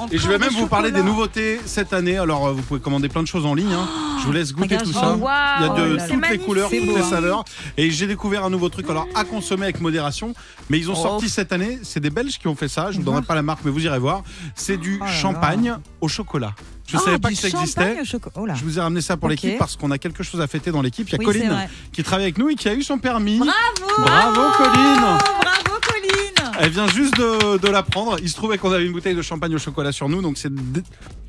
oh 0.00 0.06
Et 0.10 0.18
je 0.18 0.28
vais 0.28 0.38
même 0.38 0.52
vous 0.52 0.66
parler 0.66 0.90
des 0.90 1.02
nouveautés 1.02 1.60
cette 1.64 1.92
année. 1.92 2.18
Alors, 2.18 2.46
euh, 2.48 2.52
vous 2.52 2.62
pouvez 2.62 2.80
commander 2.80 3.08
plein 3.08 3.22
de 3.22 3.28
choses 3.28 3.46
en 3.46 3.54
ligne. 3.54 3.72
hein. 3.72 3.88
Je 4.20 4.26
vous 4.26 4.32
laisse 4.32 4.52
goûter 4.52 4.76
tout 4.76 4.90
oh, 4.90 4.92
ça. 4.92 5.16
Il 5.18 5.66
y 5.66 5.70
a 5.70 5.74
de 5.74 5.96
Oh 6.00 6.12
toutes 6.12 6.28
les 6.30 6.38
couleurs, 6.38 6.70
toutes 6.70 6.86
beau, 6.86 6.96
les 6.96 7.02
hein. 7.02 7.08
saveurs. 7.10 7.44
Et 7.76 7.90
j'ai 7.90 8.06
découvert 8.06 8.44
un 8.44 8.50
nouveau 8.50 8.68
truc. 8.68 8.88
Alors, 8.90 9.06
à 9.14 9.24
consommer 9.24 9.64
avec 9.64 9.80
modération. 9.80 10.34
Mais 10.70 10.78
ils 10.78 10.90
ont 10.90 10.94
Oh. 10.96 11.02
sorti 11.02 11.28
cette 11.28 11.52
année. 11.52 11.78
C'est 11.82 12.00
des 12.00 12.10
Belges 12.10 12.38
qui 12.38 12.46
ont 12.48 12.54
fait 12.54 12.68
ça. 12.68 12.90
Je 12.90 12.98
ne 12.98 13.02
vous 13.02 13.06
donnerai 13.10 13.22
pas 13.22 13.34
la 13.34 13.42
marque, 13.42 13.60
mais 13.64 13.70
vous 13.70 13.84
irez 13.84 13.98
voir. 13.98 14.22
C'est 14.54 14.76
du 14.76 15.00
Oh 15.02 15.06
champagne 15.06 15.76
au 16.00 16.08
chocolat. 16.08 16.54
Je 16.92 16.96
ne 16.98 17.00
Ah, 17.00 17.04
savais 17.06 17.18
pas 17.18 17.28
du 17.30 17.34
que 17.36 17.40
ça 17.40 17.48
existait. 17.48 17.96
Oh. 18.36 18.46
Je 18.54 18.64
vous 18.64 18.78
ai 18.78 18.82
ramené 18.82 19.00
ça 19.00 19.16
pour 19.16 19.28
l'équipe 19.30 19.56
parce 19.58 19.76
qu'on 19.76 19.90
a 19.90 19.96
quelque 19.98 20.22
chose 20.22 20.40
à 20.42 20.46
fêter 20.46 20.70
dans 20.70 20.82
l'équipe. 20.82 21.08
Il 21.08 21.12
y 21.12 21.14
a 21.14 21.18
Oui, 21.18 21.24
Colline 21.24 21.68
qui 21.92 22.02
travaille 22.02 22.24
avec 22.26 22.36
nous 22.38 22.50
et 22.50 22.54
qui 22.54 22.68
a 22.68 22.74
eu 22.74 22.82
son 22.82 22.98
permis. 22.98 23.38
Bravo 23.38 24.02
Bravo, 24.02 24.40
Colline 24.58 25.00
Bravo 25.00 25.80
Colline 25.80 26.52
Elle 26.60 26.70
vient 26.70 26.86
juste 26.88 27.16
de, 27.16 27.56
de 27.58 27.68
l'apprendre. 27.68 28.16
Il 28.22 28.28
se 28.28 28.34
trouvait 28.36 28.58
qu'on 28.58 28.70
avait 28.72 28.84
une 28.84 28.92
bouteille 28.92 29.14
de 29.14 29.22
champagne 29.22 29.54
au 29.54 29.58
chocolat 29.58 29.90
sur 29.92 30.08
nous, 30.10 30.20
donc 30.20 30.36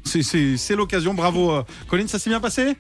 c'est 0.06 0.76
l'occasion. 0.76 1.14
Bravo, 1.14 1.52
euh, 1.52 1.64
Colline, 1.88 2.08
ça 2.10 2.20
s'est 2.20 2.30
bien 2.30 2.42
passé? 2.42 2.76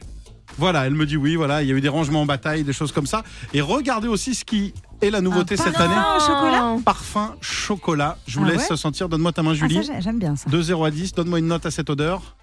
Voilà, 0.58 0.86
elle 0.86 0.94
me 0.94 1.06
dit 1.06 1.16
oui. 1.18 1.36
Voilà, 1.36 1.64
il 1.64 1.70
y 1.70 1.72
a 1.72 1.76
eu 1.76 1.82
des 1.82 1.90
rangements 1.90 2.22
en 2.22 2.26
bataille, 2.26 2.64
des 2.64 2.74
choses 2.74 2.92
comme 2.92 3.08
ça. 3.08 3.24
Et 3.54 3.62
regardez 3.62 4.08
aussi 4.10 4.36
ce 4.36 4.44
qui 4.44 4.74
est 5.02 5.10
la 5.10 5.22
nouveauté 5.22 5.56
cette 5.58 5.80
année. 5.80 5.96
chocolat? 6.20 6.76
Parfum 6.84 7.36
chocolat. 7.42 8.18
Je 8.28 8.40
vous 8.40 8.46
Ah 8.48 8.52
laisse 8.52 8.70
ouais? 8.70 8.78
sentir. 8.78 9.08
Donne-moi 9.10 9.32
ta 9.32 9.42
main, 9.42 9.52
Ah, 9.54 9.56
Julie. 9.56 9.80
J'aime 10.00 10.20
bien 10.20 10.36
ça. 10.36 10.50
de 10.50 10.62
0 10.62 10.84
à 10.86 10.92
10, 10.92 11.14
donne-moi 11.14 11.40
une 11.40 11.48
note 11.48 11.66
à 11.66 11.72
cette 11.72 11.90
odeur. 11.90 12.36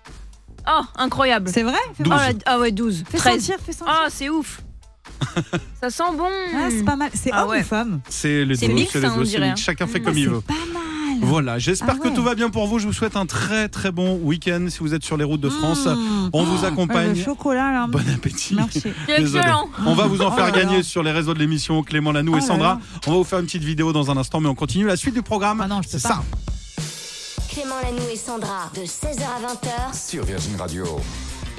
Oh, 0.69 0.83
incroyable. 0.97 1.51
C'est 1.53 1.63
vrai 1.63 1.79
Fais 1.97 2.03
12. 2.05 2.13
Oh, 2.15 2.19
la- 2.19 2.33
Ah 2.47 2.59
ouais, 2.59 2.73
12. 2.73 3.05
Fais 3.11 3.19
13. 3.19 3.41
sentir, 3.41 3.57
fais 3.65 3.73
sentir. 3.73 3.95
Oh, 4.05 4.09
c'est 4.11 4.29
ouf. 4.31 4.63
Ça 5.83 5.91
sent 5.91 6.03
bon. 6.17 6.29
Ah, 6.57 6.69
c'est 6.71 6.85
pas 6.85 6.97
mal. 6.97 7.11
C'est 7.15 7.31
Ah 7.33 7.45
homme 7.45 7.51
ouais. 7.51 7.61
ou 7.61 7.65
femme 7.65 8.01
C'est 8.09 8.45
les 8.45 8.55
C'est 8.57 8.69
deux, 8.69 8.77
c'est 8.91 9.01
les 9.01 9.07
hein, 9.07 9.13
on 9.15 9.19
deux, 9.19 9.25
c'est 9.25 9.31
dirait, 9.33 9.49
mix. 9.51 9.61
Chacun 9.61 9.87
fait 9.87 10.01
Mm. 10.01 10.05
comme 10.05 10.19
il 10.19 10.25
C'est 10.25 10.31
veut. 10.31 10.41
pas 10.41 10.55
mal. 10.73 10.83
Voilà, 11.23 11.59
j'espère 11.59 11.97
Ah 11.99 12.03
que 12.03 12.09
tout 12.15 12.23
va 12.23 12.35
bien 12.35 12.49
pour 12.49 12.67
vous. 12.67 12.79
Je 12.79 12.87
vous 12.87 12.93
souhaite 12.95 13.17
un 13.17 13.27
très 13.27 13.69
très 13.69 13.91
bon 13.91 14.17
week-end 14.23 14.67
si 14.71 14.79
vous 14.79 14.95
êtes 14.95 15.05
sur 15.05 15.17
les 15.19 15.25
routes 15.25 15.41
de 15.43 15.51
France. 15.51 15.85
Mmh. 15.85 16.31
On 16.33 16.45
vous 16.45 16.61
Oh, 16.63 16.67
accompagne. 16.67 17.15
Le 17.15 17.23
chocolat 17.23 17.71
là. 17.73 17.87
Bon 17.89 18.01
appétit. 18.15 18.55
Merci. 18.55 18.81
C'est 19.07 19.17
Désolé. 19.19 19.39
excellent. 19.41 19.69
On 19.85 19.95
va 19.95 20.07
vous 20.07 20.23
en 20.23 20.29
Oh 20.29 20.37
faire 20.37 20.47
là 20.47 20.51
gagner 20.53 20.79
là. 20.79 20.83
sur 20.83 21.03
les 21.03 21.11
réseaux 21.13 21.35
de 21.35 21.39
l'émission 21.41 21.83
Clément 21.83 22.13
Lanou 22.13 22.33
Oh 22.35 22.37
et 22.39 22.41
là 22.41 22.47
Sandra. 22.47 22.69
là. 22.75 22.81
On 23.07 23.11
va 23.11 23.17
vous 23.19 23.25
faire 23.25 23.39
une 23.41 23.47
petite 23.47 23.65
vidéo 23.65 23.93
dans 23.93 24.11
un 24.11 24.17
instant, 24.17 24.41
mais 24.41 24.49
on 24.49 24.55
continue 24.55 24.87
la 24.87 24.97
suite 24.97 25.15
du 25.15 25.23
programme. 25.23 25.61
Ah 25.63 25.69
non, 25.69 25.83
je 25.83 25.89
peux 25.91 25.99
C'est 25.99 26.09
pas. 26.09 26.15
ça. 26.15 26.23
Clément 27.61 27.77
Lanoux 27.83 28.09
et 28.11 28.17
Sandra. 28.17 28.71
De 28.75 28.81
16h 28.81 29.21
à 29.21 29.53
20h. 29.53 30.09
Sur 30.09 30.25
Virgin 30.25 30.57
Radio. 30.57 30.87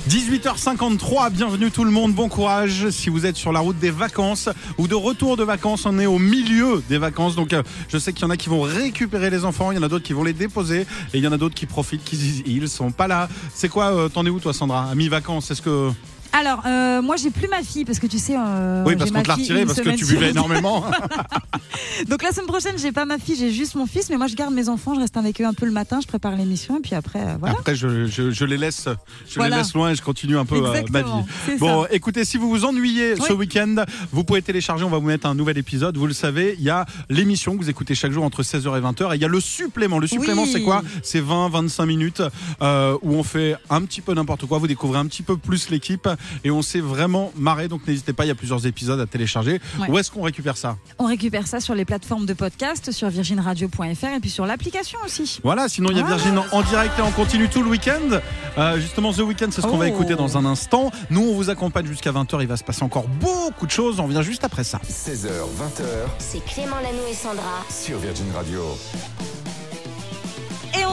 18h53, 0.10 1.29
bienvenue 1.29 1.70
tout 1.70 1.84
le 1.84 1.91
monde, 1.91 2.13
bon 2.13 2.27
courage 2.27 2.89
si 2.89 3.12
vous 3.12 3.27
êtes 3.27 3.36
sur 3.36 3.51
la 3.51 3.60
route 3.60 3.77
des 3.77 3.91
vacances 3.91 4.50
ou 4.79 4.88
de 4.88 4.96
retour 4.96 5.38
de 5.38 5.43
vacances, 5.43 5.86
on 5.86 6.00
est 6.00 6.08
au 6.08 6.17
milieu 6.17 6.81
des 6.89 6.98
vacances 6.98 7.36
donc 7.36 7.53
euh, 7.53 7.62
je 7.88 8.00
sais 8.00 8.13
qu'il 8.13 8.24
y 8.24 8.25
en 8.25 8.31
a 8.31 8.38
qui 8.38 8.50
vont 8.50 8.62
récupérer 8.62 9.29
les 9.29 9.46
enfants, 9.46 9.72
il 9.72 9.75
y 9.75 9.77
en 9.77 9.84
a 9.84 9.89
d'autres 9.89 10.03
qui 10.03 10.13
vont 10.13 10.24
les 10.24 10.34
déposer 10.34 10.81
et 11.13 11.17
il 11.20 11.24
y 11.24 11.27
en 11.27 11.31
a 11.34 11.38
d'autres 11.38 11.53
qui 11.53 11.67
profitent, 11.67 12.03
qui 12.03 12.17
disent 12.17 12.41
ils 12.48 12.67
sont 12.67 12.89
pas 12.89 13.08
là. 13.08 13.29
C'est 13.53 13.70
quoi, 13.70 13.91
euh, 13.91 14.10
t'en 14.10 14.25
es 14.25 14.29
où 14.29 14.39
toi 14.39 14.53
Sandra? 14.55 14.89
À 14.89 14.96
mi-vacances, 14.96 15.51
est-ce 15.51 15.62
que... 15.62 15.91
Alors, 16.34 16.63
euh, 16.65 17.01
moi, 17.01 17.17
j'ai 17.17 17.29
plus 17.29 17.48
ma 17.48 17.62
fille 17.62 17.86
parce 17.86 18.00
que 18.00 18.08
tu 18.08 18.17
sais. 18.17 18.36
euh, 18.38 18.84
oui, 18.86 18.96
parce 18.96 19.12
qu'on 19.12 19.22
te 19.22 19.27
l'a 19.27 19.36
fille 19.36 19.43
retiré 19.43 19.62
une 19.62 19.67
parce 19.67 19.81
que 19.81 19.89
tu 19.89 20.05
buvais 20.05 20.29
énormément. 20.29 20.86
Donc 22.08 22.24
la 22.24 22.32
semaine 22.32 22.48
prochaine, 22.48 22.78
j'ai 22.78 22.92
pas 22.92 23.06
ma 23.06 23.18
fille, 23.18 23.36
j'ai 23.36 23.52
juste 23.52 23.76
mon 23.76 23.86
fils, 23.86 24.10
mais 24.10 24.18
moi 24.18 24.28
je 24.28 24.36
garde 24.36 24.54
mes 24.54 24.70
enfants, 24.70 24.96
je 24.96 25.00
reste 25.00 25.18
avec 25.18 25.40
eux 25.42 25.46
un 25.46 25.54
peu 25.54 25.66
le 25.66 25.72
matin, 25.72 26.00
je 26.02 26.08
prépare 26.08 26.36
l'émission 26.36 26.78
et 26.78 26.82
puis 26.82 26.96
après, 26.96 27.20
euh, 27.22 27.36
voilà. 27.40 27.56
Après, 27.60 27.76
je, 27.76 28.06
je- 28.08 28.32
je 28.32 28.46
les 28.46 28.58
laisse, 28.58 28.88
je 29.28 29.36
Voilà. 29.36 29.58
les 29.58 29.62
laisse 29.64 29.74
loin 29.74 29.92
et 29.92 29.96
je 29.96 30.02
continue 30.02 30.38
un 30.38 30.46
peu 30.46 30.56
euh, 30.56 30.82
ma 30.92 31.02
vie. 31.02 31.58
Bon, 31.60 31.84
ça. 31.84 31.90
écoutez, 31.92 32.26
si 32.26 32.38
vous 32.38 32.50
vous 32.50 32.66
ennuyez 32.66 33.16
ce 33.16 33.34
week-end, 33.34 33.76
vous 34.12 34.24
pouvez 34.24 34.42
télécharger. 34.42 34.84
On 34.84 34.90
va 34.90 34.98
vous 34.98 35.06
mettre 35.08 35.28
un 35.28 35.36
nouvel 35.36 35.58
épisode. 35.58 35.98
Vous 35.98 36.08
le 36.08 36.14
savez, 36.14 36.56
il 36.58 36.64
y 36.64 36.70
a 36.70 36.86
l'émission 37.10 37.54
que 37.58 37.64
vous 37.64 37.70
écoutez 37.70 37.96
chaque 37.96 38.12
jour 38.12 38.24
entre 38.24 38.44
16h 38.44 38.78
et 38.78 38.82
20h. 38.82 39.14
Et 39.14 39.16
il 39.16 39.22
y 39.22 39.26
a 39.26 39.28
le 39.28 39.40
supplément. 39.40 40.00
Le 40.00 40.08
supplément, 40.08 40.44
Oui. 40.44 40.50
c'est 40.52 40.62
quoi? 40.62 40.82
C'est 41.04 41.22
20-25 41.22 41.86
minutes 41.86 42.22
euh, 42.62 42.98
où 43.02 43.14
on 43.14 43.24
fait 43.24 43.56
un 43.70 43.82
petit 43.84 44.02
peu 44.02 44.14
n'importe 44.14 44.46
quoi. 44.46 44.58
Vous 44.58 44.68
découvrez 44.68 45.00
un 45.00 45.06
petit 45.06 45.24
peu 45.24 45.38
plus 45.38 45.70
l'équipe 45.70 46.08
et 46.44 46.52
on 46.52 46.62
s'est 46.62 46.80
vraiment 46.82 47.32
marré. 47.36 47.68
Donc 47.68 47.88
n'hésitez 47.88 48.14
pas, 48.14 48.26
il 48.26 48.30
y 48.30 48.32
a 48.32 48.36
plusieurs 48.36 48.66
épisodes 48.66 49.00
à 49.00 49.06
télécharger. 49.06 49.60
Ouais. 49.80 49.90
Où 49.90 49.98
est-ce 49.98 50.12
qu'on 50.12 50.22
récupère 50.24 50.58
ça? 50.58 50.78
On 51.00 51.06
récupère 51.06 51.48
ça 51.48 51.60
sur 51.60 51.71
les 51.75 51.86
plateformes 51.86 52.25
de 52.25 52.34
podcast, 52.34 52.92
sur 52.92 53.10
virginradio.fr 53.10 54.06
et 54.16 54.20
puis 54.20 54.30
sur 54.30 54.46
l'application 54.46 55.00
aussi. 55.06 55.40
Voilà, 55.44 55.68
sinon 55.70 55.90
il 55.92 55.98
y 55.98 56.00
a 56.00 56.04
Voilà. 56.04 56.18
Virgin 56.18 56.42
en 56.51 56.62
direct 56.63 56.98
et 57.00 57.01
en 57.01 57.12
continu 57.12 57.50
tout 57.50 57.63
le 57.63 57.70
week-end. 57.70 58.20
Euh, 58.58 58.80
justement, 58.80 59.13
The 59.13 59.20
Weekend, 59.20 59.51
c'est 59.54 59.62
ce 59.62 59.68
qu'on 59.68 59.78
va 59.78 59.86
Oh. 59.86 59.90
écouter 59.90 60.16
dans 60.16 60.38
un 60.38 60.46
instant. 60.46 60.92
Nous, 61.10 61.22
on 61.22 61.34
vous 61.36 61.50
accompagne 61.50 61.86
jusqu'à 61.88 62.12
20h. 62.12 62.42
Il 62.42 62.48
va 62.48 62.58
se 62.58 62.63
passer 62.63 62.84
encore 62.84 63.08
beaucoup 63.08 63.66
de 63.66 63.72
choses. 63.72 64.00
On 64.00 64.04
revient 64.06 64.24
juste 64.24 64.44
après 64.44 64.63
ça. 64.63 64.80
16h, 64.88 65.28
20h. 65.28 65.84
C'est 66.20 66.44
Clément 66.46 66.78
Lanou 66.78 67.08
et 67.10 67.13
Sandra. 67.13 67.63
Sur 67.70 67.98
Virgin 68.00 68.25
Radio. 68.36 68.62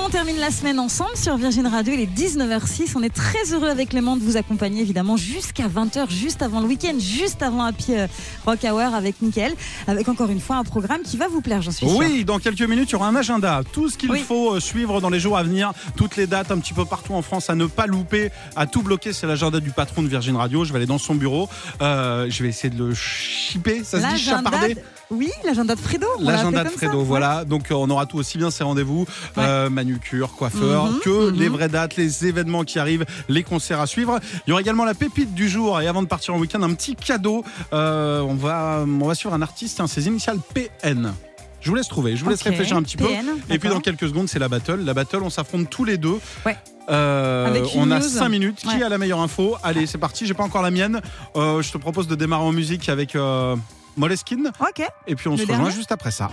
On 0.08 0.10
termine 0.10 0.38
la 0.38 0.50
semaine 0.50 0.78
ensemble 0.78 1.14
sur 1.16 1.36
Virgin 1.36 1.66
Radio. 1.66 1.92
Il 1.92 2.00
est 2.00 2.06
19h06. 2.06 2.92
On 2.96 3.02
est 3.02 3.14
très 3.14 3.52
heureux 3.52 3.68
avec 3.68 3.90
Clément 3.90 4.16
de 4.16 4.22
vous 4.22 4.38
accompagner 4.38 4.80
évidemment 4.80 5.18
jusqu'à 5.18 5.68
20h, 5.68 6.08
juste 6.10 6.40
avant 6.40 6.60
le 6.60 6.66
week-end, 6.66 6.94
juste 6.98 7.42
avant 7.42 7.64
Happy 7.64 7.92
euh, 7.94 8.06
Rock 8.46 8.60
Hour 8.64 8.94
avec 8.94 9.20
Mickaël. 9.20 9.52
Avec 9.86 10.08
encore 10.08 10.30
une 10.30 10.40
fois 10.40 10.56
un 10.56 10.64
programme 10.64 11.02
qui 11.02 11.18
va 11.18 11.28
vous 11.28 11.42
plaire, 11.42 11.60
j'en 11.60 11.72
suis 11.72 11.86
sûre. 11.86 11.98
Oui, 11.98 12.24
dans 12.24 12.38
quelques 12.38 12.62
minutes, 12.62 12.88
il 12.88 12.92
y 12.92 12.96
aura 12.96 13.08
un 13.08 13.16
agenda. 13.16 13.60
Tout 13.70 13.90
ce 13.90 13.98
qu'il 13.98 14.10
Oui. 14.10 14.20
faut 14.26 14.54
euh, 14.54 14.60
suivre 14.60 15.02
dans 15.02 15.10
les 15.10 15.20
jours 15.20 15.36
à 15.36 15.42
venir, 15.42 15.72
toutes 15.94 16.16
les 16.16 16.26
dates 16.26 16.50
un 16.50 16.58
petit 16.58 16.72
peu 16.72 16.86
partout 16.86 17.12
en 17.12 17.20
France 17.20 17.50
à 17.50 17.54
ne 17.54 17.66
pas 17.66 17.86
louper, 17.86 18.30
à 18.56 18.66
tout 18.66 18.80
bloquer. 18.80 19.12
C'est 19.12 19.26
l'agenda 19.26 19.60
du 19.60 19.72
patron 19.72 20.02
de 20.02 20.08
Virgin 20.08 20.36
Radio. 20.36 20.64
Je 20.64 20.72
vais 20.72 20.78
aller 20.78 20.86
dans 20.86 20.96
son 20.96 21.16
bureau. 21.16 21.50
Euh, 21.82 22.30
je 22.30 22.42
vais 22.42 22.48
essayer 22.48 22.70
de 22.74 22.82
le 22.82 22.94
chipper. 22.94 23.84
Ça 23.84 24.00
se 24.00 24.14
dit 24.14 24.22
chaparder 24.22 24.74
de- 24.76 24.80
Oui, 25.10 25.30
l'agenda 25.44 25.74
de 25.74 25.80
Fredo. 25.80 26.06
L'agenda 26.20 26.64
de 26.64 26.68
ça. 26.68 26.76
Fredo, 26.76 27.02
voilà. 27.02 27.44
Donc 27.44 27.70
euh, 27.70 27.74
on 27.74 27.88
aura 27.88 28.06
tout 28.06 28.18
aussi 28.18 28.36
bien 28.36 28.50
ces 28.50 28.64
rendez-vous, 28.64 29.06
euh, 29.38 29.70
manucure, 29.70 30.32
coiffeur, 30.34 30.86
Mhm, 30.86 30.98
que 31.00 31.30
mhm. 31.30 31.38
les 31.38 31.48
vraies 31.48 31.68
dates, 31.68 31.96
les 31.96 32.26
événements 32.26 32.64
qui 32.64 32.78
arrivent, 32.78 33.06
les 33.28 33.42
concerts 33.42 33.80
à 33.80 33.86
suivre. 33.86 34.18
Il 34.46 34.50
y 34.50 34.52
aura 34.52 34.60
également 34.60 34.84
la 34.84 34.94
pépite 34.94 35.34
du 35.34 35.48
jour. 35.48 35.80
Et 35.80 35.86
avant 35.86 36.02
de 36.02 36.08
partir 36.08 36.34
en 36.34 36.38
week-end, 36.38 36.62
un 36.62 36.74
petit 36.74 36.94
cadeau. 36.94 37.44
Euh, 37.72 38.20
on 38.20 38.34
va, 38.34 38.84
on 38.86 39.06
va 39.06 39.14
suivre 39.14 39.34
un 39.34 39.42
artiste, 39.42 39.80
hein, 39.80 39.86
ses 39.86 40.06
initiales 40.06 40.38
PN. 40.54 41.12
Je 41.60 41.70
vous 41.70 41.74
laisse 41.74 41.88
trouver, 41.88 42.16
je 42.16 42.22
vous 42.22 42.30
laisse 42.30 42.42
réfléchir 42.42 42.76
un 42.76 42.82
petit 42.82 42.96
peu. 42.96 43.08
Et 43.50 43.58
puis 43.58 43.68
dans 43.68 43.80
quelques 43.80 44.08
secondes, 44.08 44.28
c'est 44.28 44.38
la 44.38 44.48
battle. 44.48 44.84
La 44.84 44.94
battle, 44.94 45.22
on 45.22 45.30
s'affronte 45.30 45.68
tous 45.68 45.84
les 45.84 45.96
deux. 45.96 46.18
Ouais. 46.46 46.56
Euh, 46.90 47.64
on 47.74 47.90
a 47.90 47.98
news. 47.98 48.08
5 48.08 48.28
minutes. 48.28 48.56
Qui 48.60 48.82
a 48.82 48.88
la 48.88 48.96
meilleure 48.96 49.20
info? 49.20 49.56
Allez, 49.62 49.86
c'est 49.86 49.98
parti. 49.98 50.26
J'ai 50.26 50.34
pas 50.34 50.44
encore 50.44 50.62
la 50.62 50.70
mienne. 50.70 51.00
Je 51.34 51.70
te 51.70 51.78
propose 51.78 52.06
de 52.06 52.14
démarrer 52.14 52.44
en 52.44 52.52
musique 52.52 52.88
avec 52.88 53.16
euh, 53.16 53.56
Moleskine. 53.98 54.52
Ok. 54.60 54.82
Et 55.06 55.14
puis 55.14 55.28
on 55.28 55.32
Le 55.32 55.38
se 55.38 55.42
rejoint 55.42 55.58
dernier 55.58 55.70
juste 55.72 55.92
après 55.92 56.10
ça. 56.10 56.30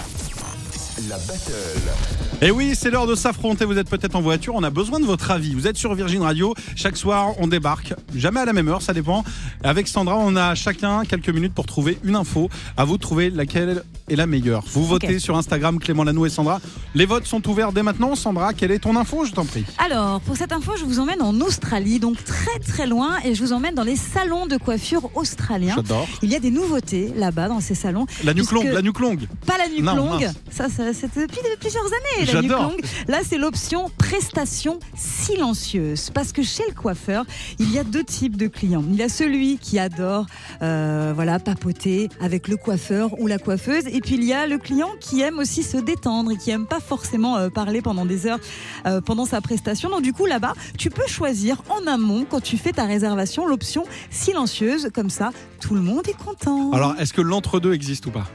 La 1.09 1.17
battle. 1.17 2.24
Et 2.41 2.51
oui, 2.51 2.73
c'est 2.75 2.91
l'heure 2.91 3.07
de 3.07 3.15
s'affronter. 3.15 3.63
Vous 3.65 3.77
êtes 3.77 3.89
peut-être 3.89 4.15
en 4.15 4.21
voiture. 4.21 4.55
On 4.55 4.63
a 4.63 4.69
besoin 4.69 4.99
de 4.99 5.05
votre 5.05 5.31
avis. 5.31 5.53
Vous 5.55 5.67
êtes 5.67 5.77
sur 5.77 5.95
Virgin 5.95 6.21
Radio. 6.21 6.53
Chaque 6.75 6.97
soir, 6.97 7.29
on 7.39 7.47
débarque. 7.47 7.93
Jamais 8.13 8.41
à 8.41 8.45
la 8.45 8.51
même 8.53 8.67
heure, 8.67 8.81
ça 8.81 8.93
dépend. 8.93 9.23
Avec 9.63 9.87
Sandra, 9.87 10.17
on 10.17 10.35
a 10.35 10.53
chacun 10.53 11.03
quelques 11.05 11.29
minutes 11.29 11.53
pour 11.53 11.65
trouver 11.65 11.97
une 12.03 12.15
info. 12.15 12.49
À 12.75 12.83
vous 12.83 12.97
de 12.97 13.01
trouver 13.01 13.29
laquelle 13.29 13.83
est 14.09 14.15
la 14.17 14.27
meilleure. 14.27 14.63
Vous 14.67 14.85
votez 14.85 15.17
sur 15.19 15.37
Instagram, 15.37 15.79
Clément 15.79 16.03
Lanou 16.03 16.25
et 16.25 16.29
Sandra. 16.29 16.59
Les 16.93 17.05
votes 17.05 17.25
sont 17.25 17.47
ouverts 17.49 17.71
dès 17.71 17.83
maintenant. 17.83 18.15
Sandra, 18.15 18.53
quelle 18.53 18.71
est 18.71 18.79
ton 18.79 18.95
info? 18.97 19.23
Je 19.25 19.31
t'en 19.31 19.45
prie. 19.45 19.65
Alors, 19.77 20.19
pour 20.21 20.35
cette 20.35 20.51
info, 20.51 20.73
je 20.77 20.83
vous 20.83 20.99
emmène 20.99 21.21
en 21.21 21.39
Australie, 21.39 21.99
donc 21.99 22.21
très 22.23 22.59
très 22.59 22.85
loin, 22.85 23.15
et 23.23 23.33
je 23.33 23.41
vous 23.43 23.53
emmène 23.53 23.73
dans 23.75 23.83
les 23.83 23.95
salons 23.95 24.45
de 24.45 24.57
coiffure 24.57 25.09
australiens. 25.15 25.75
J'adore. 25.77 26.07
Il 26.21 26.29
y 26.29 26.35
a 26.35 26.39
des 26.39 26.51
nouveautés 26.51 27.11
là-bas 27.15 27.47
dans 27.47 27.61
ces 27.61 27.75
salons. 27.75 28.05
La 28.25 28.33
nuque 28.33 28.51
longue, 28.51 28.65
la 28.71 28.81
nuque 28.81 28.99
longue. 28.99 29.25
Pas 29.47 29.57
la 29.57 29.67
nuque 29.69 29.81
Non, 29.83 29.95
longue. 29.95 30.21
mince. 30.21 30.35
Ça, 30.51 30.67
ça 30.69 30.83
c'est 30.93 31.07
depuis 31.17 31.39
plusieurs 31.59 31.85
années, 31.85 32.24
la 32.33 32.41
nuque 32.41 32.51
J'adore. 32.51 32.71
longue. 32.71 32.81
Là, 33.07 33.19
c'est 33.27 33.37
l'option 33.37 33.91
prestation 33.97 34.79
silencieuse. 34.95 36.09
Parce 36.13 36.31
que 36.31 36.43
chez 36.43 36.63
le 36.67 36.73
coiffeur, 36.73 37.25
il 37.59 37.71
y 37.71 37.79
a 37.79 37.83
deux 37.83 38.03
types 38.03 38.37
de 38.37 38.47
clients. 38.47 38.83
Il 38.89 38.95
y 38.95 39.03
a 39.03 39.09
celui 39.09 39.57
qui 39.57 39.79
adore 39.79 40.25
euh, 40.61 41.11
voilà, 41.15 41.39
papoter 41.39 42.09
avec 42.19 42.47
le 42.47 42.57
coiffeur 42.57 43.19
ou 43.19 43.27
la 43.27 43.37
coiffeuse. 43.37 43.87
Et 43.87 44.01
puis, 44.01 44.15
il 44.15 44.23
y 44.23 44.33
a 44.33 44.47
le 44.47 44.57
client 44.57 44.89
qui 44.99 45.21
aime 45.21 45.39
aussi 45.39 45.63
se 45.63 45.77
détendre 45.77 46.31
et 46.31 46.37
qui 46.37 46.51
aime 46.51 46.65
pas 46.65 46.79
forcément 46.79 47.37
euh, 47.37 47.49
parler 47.49 47.81
pendant 47.81 48.05
des 48.05 48.27
heures 48.27 48.39
euh, 48.85 49.01
pendant 49.01 49.25
sa 49.25 49.41
prestation. 49.41 49.89
Donc, 49.89 50.01
du 50.01 50.13
coup, 50.13 50.25
là-bas, 50.25 50.53
tu 50.77 50.89
peux 50.89 51.07
choisir 51.07 51.61
en 51.69 51.85
amont, 51.87 52.25
quand 52.29 52.41
tu 52.41 52.57
fais 52.57 52.71
ta 52.71 52.85
réservation, 52.85 53.45
l'option 53.47 53.85
silencieuse. 54.09 54.89
Comme 54.93 55.09
ça, 55.09 55.31
tout 55.59 55.75
le 55.75 55.81
monde 55.81 56.07
est 56.07 56.17
content. 56.17 56.71
Alors, 56.71 56.95
est-ce 56.99 57.13
que 57.13 57.21
l'entre-deux 57.21 57.73
existe 57.73 58.05
ou 58.05 58.11
pas? 58.11 58.27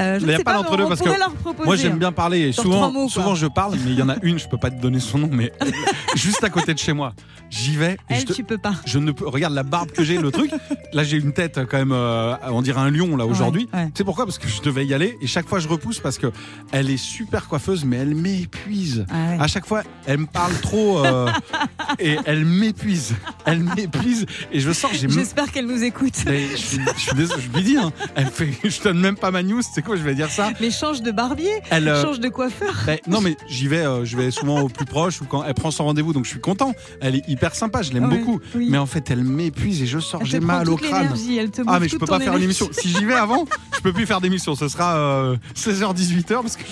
Euh, 0.00 0.18
je 0.18 0.24
Il 0.24 0.28
n'y 0.28 0.34
a 0.34 0.38
pas 0.40 0.52
mais 0.52 0.58
on 0.58 0.62
l'entre-deux 0.62 0.86
parce 0.88 1.00
que 1.00 1.64
moi 1.64 1.76
j'aime 1.76 1.98
bien 1.98 2.10
parler 2.12 2.40
et 2.48 2.52
Sur 2.52 2.62
souvent, 2.64 2.90
mots, 2.90 3.08
souvent 3.08 3.34
je 3.34 3.46
parle 3.46 3.74
mais 3.84 3.90
il 3.92 3.98
y 3.98 4.02
en 4.02 4.08
a 4.08 4.16
une 4.22 4.38
je 4.38 4.48
peux 4.48 4.56
pas 4.58 4.70
te 4.70 4.80
donner 4.80 4.98
son 5.00 5.18
nom 5.18 5.28
mais 5.30 5.52
juste 6.16 6.42
à 6.44 6.50
côté 6.50 6.72
de 6.74 6.78
chez 6.78 6.92
moi 6.92 7.12
j'y 7.50 7.76
vais 7.76 7.94
et 7.94 8.14
Elle, 8.14 8.20
je, 8.20 8.26
te- 8.26 8.32
tu 8.32 8.44
peux 8.44 8.58
pas. 8.58 8.74
je 8.86 8.98
ne 8.98 9.10
peux 9.12 9.26
regarde 9.28 9.54
la 9.54 9.62
barbe 9.64 9.90
que 9.90 10.02
j'ai 10.04 10.16
le 10.18 10.30
truc 10.30 10.50
là 10.92 11.04
j'ai 11.04 11.16
une 11.18 11.32
tête 11.32 11.60
quand 11.70 11.78
même 11.78 11.92
euh, 11.92 12.34
on 12.48 12.62
dirait 12.62 12.80
un 12.80 12.90
lion 12.90 13.16
là 13.16 13.26
aujourd'hui 13.26 13.68
Ouais, 13.72 13.80
ouais. 13.80 13.90
sais 13.94 14.04
pourquoi? 14.04 14.24
Parce 14.24 14.38
que 14.38 14.48
je 14.48 14.62
devais 14.62 14.86
y 14.86 14.94
aller 14.94 15.16
et 15.20 15.26
chaque 15.26 15.48
fois 15.48 15.58
je 15.58 15.68
repousse 15.68 15.98
parce 16.00 16.16
que 16.18 16.28
elle 16.72 16.88
est 16.90 16.96
super 16.96 17.46
coiffeuse 17.48 17.84
mais 17.84 17.96
elle 17.96 18.14
m'épuise 18.14 19.04
Ah 19.10 19.14
ouais. 19.30 19.36
à 19.40 19.46
chaque 19.48 19.66
fois 19.66 19.82
elle 20.06 20.18
me 20.18 20.26
parle 20.26 20.54
trop 20.60 21.04
euh, 21.04 21.28
et 21.98 22.16
elle 22.24 22.44
m'épuise 22.44 23.14
elle 23.44 23.60
m'épuise 23.64 24.26
et 24.52 24.60
je 24.60 24.72
sors 24.72 24.90
J'espère 24.92 25.50
qu'elle 25.50 25.66
nous 25.66 25.82
écoute. 25.82 26.14
mais 26.26 26.48
je, 26.52 26.56
suis- 26.56 26.78
je 26.96 27.00
suis 27.00 27.14
désolé, 27.16 27.42
je 27.42 27.56
lui 27.56 27.64
dis, 27.64 27.76
hein, 27.76 27.90
elle 28.14 28.26
fait, 28.26 28.50
je 28.64 28.82
donne 28.82 29.00
même 29.00 29.16
pas 29.16 29.30
ma 29.30 29.42
news, 29.42 29.60
c'est 29.62 29.82
je 29.96 30.02
vais 30.02 30.14
dire 30.14 30.30
ça. 30.30 30.50
Mais 30.60 30.70
change 30.70 31.02
de 31.02 31.10
barbier, 31.10 31.50
Elle, 31.70 31.88
euh, 31.88 32.02
change 32.02 32.20
de 32.20 32.28
coiffeur. 32.28 32.74
Ben, 32.86 32.98
non 33.06 33.20
mais 33.20 33.36
j'y 33.48 33.68
vais, 33.68 33.78
euh, 33.84 34.04
je 34.04 34.16
vais 34.16 34.30
souvent 34.30 34.60
au 34.62 34.68
plus 34.68 34.84
proche 34.86 35.20
ou 35.20 35.24
quand 35.24 35.44
elle 35.44 35.54
prend 35.54 35.70
son 35.70 35.84
rendez-vous, 35.84 36.12
donc 36.12 36.24
je 36.24 36.30
suis 36.30 36.40
content. 36.40 36.74
Elle 37.00 37.16
est 37.16 37.28
hyper 37.28 37.54
sympa, 37.54 37.82
je 37.82 37.92
l'aime 37.92 38.08
Ouais, 38.10 38.18
beaucoup. 38.18 38.40
oui. 38.54 38.68
Mais 38.70 38.78
en 38.78 38.86
fait, 38.86 39.10
elle 39.10 39.22
m'épuise 39.24 39.82
et 39.82 39.86
je 39.86 39.98
sors, 39.98 40.24
j'ai 40.24 40.40
mal 40.40 40.68
au 40.68 40.76
crâne. 40.76 41.02
l'énergie, 41.02 41.36
elle 41.36 41.50
te 41.50 41.62
Ah 41.66 41.78
mais 41.80 41.88
je 41.88 41.96
peux 41.96 42.06
pas 42.06 42.18
ton 42.18 42.24
faire 42.24 42.32
une 42.36 42.42
énergie. 42.42 42.44
émission. 42.44 42.68
Si 42.72 42.88
j'y 42.90 43.04
vais 43.04 43.14
avant, 43.14 43.44
je 43.74 43.80
peux 43.80 43.92
plus 43.92 44.06
faire 44.06 44.20
d'émission. 44.20 44.54
Ce 44.54 44.68
sera 44.68 44.96
euh, 44.96 45.36
16h-18h 45.56 46.42
parce 46.42 46.56
que 46.56 46.64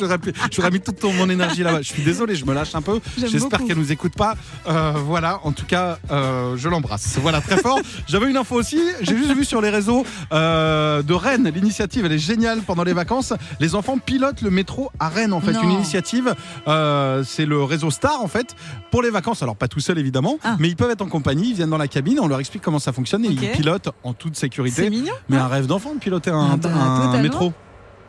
j'aurais 0.53 0.71
mis 0.71 0.81
toute 0.81 1.03
mon 1.05 1.29
énergie 1.31 1.63
là-bas. 1.63 1.83
Je 1.83 1.89
suis 1.93 2.03
désolé, 2.03 2.35
je 2.35 2.45
me 2.45 2.55
lâche 2.55 2.75
un 2.75 2.83
peu. 2.83 3.01
J'espère 3.19 3.65
qu'elle 3.65 3.79
nous 3.79 3.93
écoute 3.93 4.15
pas. 4.15 4.37
Euh, 4.67 4.93
voilà, 5.05 5.41
en 5.45 5.53
tout 5.53 5.67
cas, 5.67 5.99
je 6.11 6.69
l'embrasse. 6.69 7.19
Voilà, 7.21 7.41
très 7.41 7.57
fort. 7.59 7.81
J'avais 8.07 8.29
une 8.31 8.37
info 8.37 8.55
aussi. 8.57 8.81
J'ai 9.03 9.17
juste 9.17 9.33
vu 9.35 9.45
sur 9.45 9.61
les 9.61 9.71
réseaux 9.71 10.05
de 10.33 11.13
Rennes. 11.15 11.51
L'initiative, 11.55 12.05
elle 12.05 12.13
est 12.13 12.19
géniale 12.19 12.61
pendant 12.67 12.85
les 12.85 12.93
vacances. 12.99 13.33
Les 13.61 13.75
enfants 13.75 13.97
pilotent 13.99 14.43
le 14.43 14.51
métro 14.51 14.91
à 14.99 15.09
Rennes. 15.09 15.33
En 15.33 15.41
fait, 15.41 15.53
Non. 15.53 15.63
une 15.63 15.71
initiative. 15.73 16.35
euh, 16.67 17.23
c'est 17.25 17.47
le 17.47 17.63
réseau 17.63 17.91
Star 17.91 18.21
en 18.23 18.29
fait 18.29 18.55
pour 18.91 19.01
les 19.03 19.11
vacances. 19.11 19.43
Alors 19.43 19.57
pas 19.57 19.69
tout 19.69 19.81
seul 19.81 19.99
évidemment, 19.99 20.39
Ah. 20.45 20.57
mais 20.59 20.69
ils 20.69 20.77
peuvent 20.77 20.91
être 20.91 21.03
en 21.03 21.09
compagnie. 21.09 21.51
Ils 21.51 21.55
viennent 21.55 21.71
dans 21.71 21.79
la 21.79 21.89
cabine. 21.89 22.19
On 22.21 22.27
leur 22.29 22.41
explique 22.41 22.63
comment 22.63 22.79
ça 22.79 22.93
fonctionne 22.93 23.25
et 23.25 23.29
ils 23.29 23.51
pilotent 23.53 23.89
en 24.05 24.13
toute 24.13 24.37
sécurité. 24.37 24.83
C'est 24.83 24.91
mignon. 24.91 25.15
Mais 25.29 25.37
un 25.39 25.49
rêve 25.49 25.67
d'enfant 25.67 25.95
de 25.95 25.99
piloter 26.01 26.31
un, 26.31 26.51
Ah 26.53 26.57
bah, 26.57 26.69
un 26.75 27.23
métro. 27.23 27.53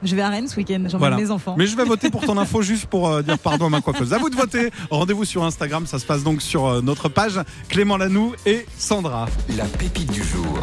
Je 0.02 0.16
vais 0.16 0.22
à 0.22 0.30
Rennes 0.30 0.48
ce 0.48 0.56
week-end, 0.56 0.78
j'emmène 0.84 0.98
Voilà. 0.98 1.18
mes 1.18 1.30
enfants. 1.30 1.56
Mais 1.58 1.68
je 1.68 1.76
vais 1.76 1.84
voter 1.84 2.10
pour 2.10 2.22
ton 2.26 2.38
info 2.44 2.62
juste 2.62 2.86
pour 2.86 3.10
euh, 3.10 3.22
dire 3.22 3.38
pardon 3.38 3.66
à 3.66 3.70
ma 3.70 3.82
coiffeuse. 3.82 4.14
À 4.14 4.18
vous 4.18 4.30
de 4.30 4.36
voter. 4.36 4.72
Rendez-vous 4.90 5.26
sur 5.26 5.44
Instagram. 5.44 5.86
Ça 5.86 6.00
se 6.00 6.06
passe 6.06 6.24
donc 6.24 6.42
sur 6.42 6.66
euh, 6.68 6.82
notre 6.82 7.10
page 7.10 7.38
Clément 7.68 7.98
Lanoux 7.98 8.34
et 8.46 8.66
Sandra. 8.78 9.28
La 9.58 9.66
pépite 9.66 10.10
du 10.12 10.24
jour. 10.24 10.60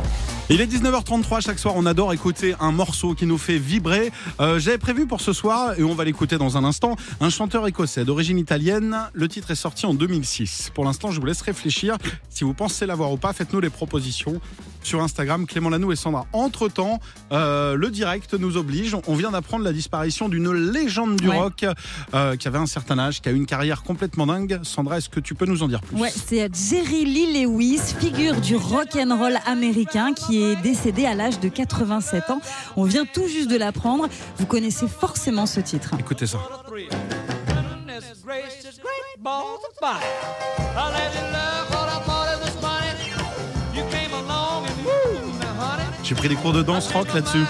Il 0.49 0.61
est 0.61 0.67
19h33 0.73 1.41
chaque 1.45 1.59
soir. 1.59 1.75
On 1.77 1.87
adore 1.87 2.13
écouter 2.13 2.55
un 2.61 2.71
morceau 2.71 3.15
qui 3.15 3.27
nous 3.27 3.37
fait 3.39 3.59
vibrer. 3.59 4.13
Euh, 4.41 4.61
J'avais 4.61 4.79
prévu 4.79 5.05
pour 5.07 5.21
ce 5.21 5.33
soir, 5.33 5.77
et 5.77 5.83
on 5.83 5.93
va 5.95 6.05
l'écouter 6.05 6.39
dans 6.39 6.57
un 6.57 6.63
instant, 6.63 6.95
un 7.21 7.31
chanteur 7.31 7.67
écossais 7.67 8.05
d'origine 8.05 8.39
italienne. 8.39 8.97
Le 9.13 9.27
titre 9.27 9.51
est 9.51 9.57
sorti 9.57 9.87
en 9.87 9.95
2006. 9.95 10.71
Pour 10.73 10.85
l'instant, 10.85 11.11
je 11.11 11.19
vous 11.19 11.27
laisse 11.27 11.41
réfléchir. 11.43 11.97
Si 12.31 12.45
vous 12.45 12.55
pensez 12.55 12.87
l'avoir 12.87 13.11
ou 13.13 13.17
pas, 13.17 13.33
faites-nous 13.33 13.59
les 13.61 13.71
propositions 13.71 14.41
sur 14.85 15.03
Instagram, 15.03 15.47
Clément 15.47 15.69
Lanou 15.69 15.91
et 15.91 15.97
Sandra. 15.97 16.27
Entre-temps, 16.33 17.01
euh, 17.33 17.75
le 17.75 17.91
direct 17.91 18.35
nous 18.35 18.57
oblige. 18.57 18.97
On 19.09 19.17
vient 19.17 19.33
d'apprendre 19.33 19.65
la 19.65 19.73
disparition 19.73 20.29
d'une 20.29 20.53
légende 20.71 21.17
du 21.17 21.29
Ouais. 21.29 21.37
rock 21.39 21.67
euh, 22.15 22.37
qui 22.37 22.47
avait 22.47 22.59
un 22.59 22.67
certain 22.67 22.97
âge, 23.01 23.21
qui 23.21 23.29
a 23.29 23.33
eu 23.33 23.37
une 23.37 23.47
carrière 23.47 23.83
complètement 23.83 24.29
dingue. 24.29 24.61
Sandra, 24.63 24.99
est-ce 24.99 25.09
que 25.09 25.19
tu 25.19 25.35
peux 25.35 25.47
nous 25.47 25.65
en 25.65 25.67
dire 25.69 25.81
plus? 25.81 25.97
Ouais, 26.01 26.13
c'est 26.15 26.49
Jerry 26.55 27.05
Lee 27.05 27.43
Lewis, 27.43 27.81
figure 27.99 28.41
du 28.41 28.55
rock 28.55 28.95
and 28.97 29.17
roll 29.19 29.37
américain, 29.47 30.13
qui 30.15 30.36
est 30.43 30.57
décédé 30.57 31.07
à 31.07 31.15
l'âge 31.15 31.41
de 31.41 31.49
87 31.49 32.31
ans. 32.31 32.41
On 32.77 32.85
vient 32.85 33.05
tout 33.05 33.27
juste 33.27 33.51
de 33.51 33.57
l'apprendre. 33.57 34.09
Vous 34.39 34.47
connaissez 34.47 34.89
forcément 34.89 35.47
ce 35.47 35.61
titre. 35.61 35.95
Écoutez 35.99 36.27
ça. 36.27 36.39
J'ai 46.03 46.15
pris 46.15 46.29
des 46.29 46.37
cours 46.37 46.53
de 46.53 46.63
danse 46.63 46.93
rock 46.93 47.13
là-dessus. 47.15 47.45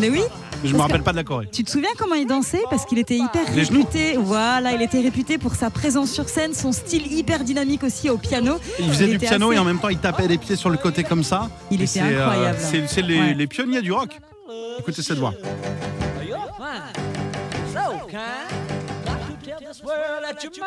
Mais 0.00 0.10
oui 0.10 0.22
Je 0.64 0.74
me 0.74 0.80
rappelle 0.80 1.02
pas 1.02 1.12
de 1.12 1.16
la 1.16 1.24
choré. 1.24 1.48
Tu 1.52 1.62
te 1.64 1.70
souviens 1.70 1.90
comment 1.98 2.14
il 2.14 2.26
dansait? 2.26 2.62
Parce 2.70 2.84
qu'il 2.86 2.98
était 2.98 3.16
hyper 3.16 3.42
Les 3.54 3.64
genoux. 3.64 3.80
réputé. 3.80 4.16
Voilà, 4.16 4.72
il 4.72 4.82
était 4.82 5.00
réputé 5.00 5.38
pour 5.38 5.54
sa 5.54 5.70
présence 5.70 6.10
sur 6.10 6.28
scène, 6.28 6.54
son 6.54 6.72
style 6.72 7.12
hyper 7.12 7.44
dynamique 7.44 7.84
aussi 7.84 8.10
au 8.10 8.16
piano. 8.18 8.54
Il 8.80 8.88
faisait 8.88 9.06
du 9.06 9.16
était 9.16 9.26
piano 9.26 9.48
assez- 9.50 9.56
et 9.56 9.58
en 9.60 9.64
même 9.64 9.78
temps 9.78 9.88
il 9.90 9.98
tapait 9.98 10.26
les 10.28 10.38
pieds 10.38 10.56
sur 10.56 10.70
le 10.70 10.76
côté 10.78 11.04
comme 11.04 11.22
ça. 11.22 11.48
Il 11.70 11.80
Et 11.80 11.84
était 11.84 11.92
c'est, 11.94 12.00
euh, 12.02 12.26
incroyable. 12.28 12.58
c'est 12.60 12.86
c'est 12.88 13.02
les, 13.02 13.18
Ouais. 13.20 13.34
les 13.34 13.46
pionniers 13.46 13.82
du 13.82 13.92
rock. 13.92 14.18
Écoutez 14.78 15.02
cette 15.02 15.18
voix. 15.18 15.34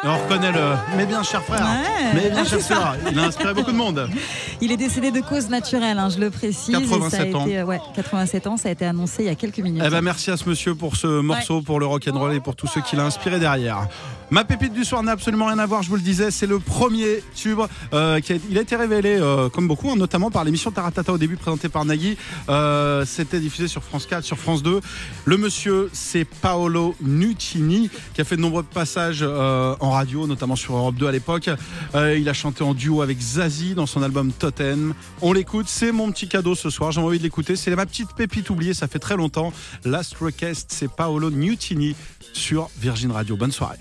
On 0.03 0.17
reconnaît 0.23 0.51
le. 0.51 0.75
Mais 0.97 1.05
bien 1.05 1.23
cher 1.23 1.43
frère. 1.43 1.61
Ouais. 1.61 2.11
Mais 2.13 2.29
bien 2.29 2.43
cher 2.45 2.59
frère. 2.59 2.95
Il 3.11 3.19
a 3.19 3.23
inspiré 3.23 3.53
beaucoup 3.53 3.71
de 3.71 3.77
monde. 3.77 4.09
Il 4.61 4.71
est 4.71 4.77
décédé 4.77 5.11
de 5.11 5.21
cause 5.21 5.49
naturelle, 5.49 5.97
hein, 5.99 6.09
je 6.09 6.19
le 6.19 6.29
précise. 6.29 6.75
et 6.75 6.81
87 6.81 7.09
ça 7.11 7.17
a 7.37 7.39
ans. 7.39 7.45
été, 7.45 7.59
euh, 7.59 7.65
ouais, 7.65 7.79
87 7.95 8.47
ans, 8.47 8.57
ça 8.57 8.69
a 8.69 8.71
été 8.71 8.85
annoncé 8.85 9.23
il 9.23 9.25
y 9.27 9.29
a 9.29 9.35
quelques 9.35 9.59
minutes. 9.59 9.83
Eh 9.85 9.89
ben 9.89 10.01
merci 10.01 10.31
à 10.31 10.37
ce 10.37 10.47
monsieur 10.49 10.75
pour 10.75 10.95
ce 10.95 11.21
morceau, 11.21 11.61
pour 11.61 11.79
le 11.79 11.85
rock'n'roll 11.85 12.33
et 12.33 12.39
pour 12.39 12.55
tout 12.55 12.67
ce 12.67 12.79
qui 12.79 12.95
l'a 12.95 13.05
inspiré 13.05 13.39
derrière. 13.39 13.87
Ma 14.31 14.43
pépite 14.43 14.73
du 14.73 14.85
soir 14.85 15.01
n'a 15.01 15.13
absolument 15.13 15.47
rien 15.47 15.57
à 15.57 15.65
voir, 15.65 15.81
je 15.81 15.89
vous 15.89 15.95
le 15.95 16.01
disais, 16.03 16.29
c'est 16.29 16.45
le 16.45 16.59
premier 16.59 17.23
tube 17.35 17.61
euh, 17.93 18.19
qui 18.19 18.33
a, 18.33 18.35
il 18.49 18.57
a 18.59 18.61
été 18.61 18.75
révélé 18.75 19.17
euh, 19.19 19.49
comme 19.49 19.67
beaucoup, 19.67 19.89
hein, 19.89 19.95
notamment 19.95 20.29
par 20.29 20.43
l'émission 20.43 20.69
Taratata 20.69 21.11
au 21.11 21.17
début 21.17 21.35
présentée 21.35 21.67
par 21.67 21.83
Nagui. 21.83 22.15
Euh, 22.47 23.05
C'était 23.07 23.39
diffusé 23.39 23.67
sur 23.67 23.83
France 23.83 24.05
4, 24.05 24.23
sur 24.23 24.37
France 24.37 24.61
2. 24.61 24.81
Le 25.25 25.37
monsieur, 25.37 25.89
c'est 25.93 26.25
Paolo 26.25 26.95
Nuccini 27.01 27.89
qui 28.13 28.21
a 28.21 28.23
fait 28.23 28.35
de 28.35 28.41
nombreux 28.41 28.61
passages 28.79 29.19
euh, 29.23 29.75
en 29.81 29.91
radio, 29.91 30.25
notamment 30.25 30.55
sur 30.55 30.73
Europe 30.73 30.95
2 30.95 31.05
à 31.05 31.11
l'époque. 31.11 31.49
Euh, 31.95 32.17
il 32.17 32.29
a 32.29 32.33
chanté 32.33 32.63
en 32.63 32.73
duo 32.73 33.01
avec 33.01 33.19
Zazie 33.19 33.75
dans 33.75 33.85
son 33.85 34.01
album 34.01 34.31
Totem. 34.31 34.93
On 35.21 35.33
l'écoute, 35.33 35.67
c'est 35.67 35.91
mon 35.91 36.09
petit 36.13 36.29
cadeau 36.29 36.55
ce 36.55 36.69
soir. 36.69 36.93
J'ai 36.93 37.01
envie 37.01 37.17
de 37.17 37.23
l'écouter. 37.23 37.57
C'est 37.57 37.75
ma 37.75 37.85
petite 37.85 38.13
pépite 38.13 38.49
oubliée, 38.49 38.73
ça 38.73 38.87
fait 38.87 38.99
très 38.99 39.17
longtemps. 39.17 39.51
Last 39.83 40.15
Request, 40.15 40.71
c'est 40.71 40.89
Paolo 40.89 41.29
Nutini 41.29 41.93
sur 42.31 42.69
Virgin 42.79 43.11
Radio. 43.11 43.35
Bonne 43.35 43.51
soirée. 43.51 43.79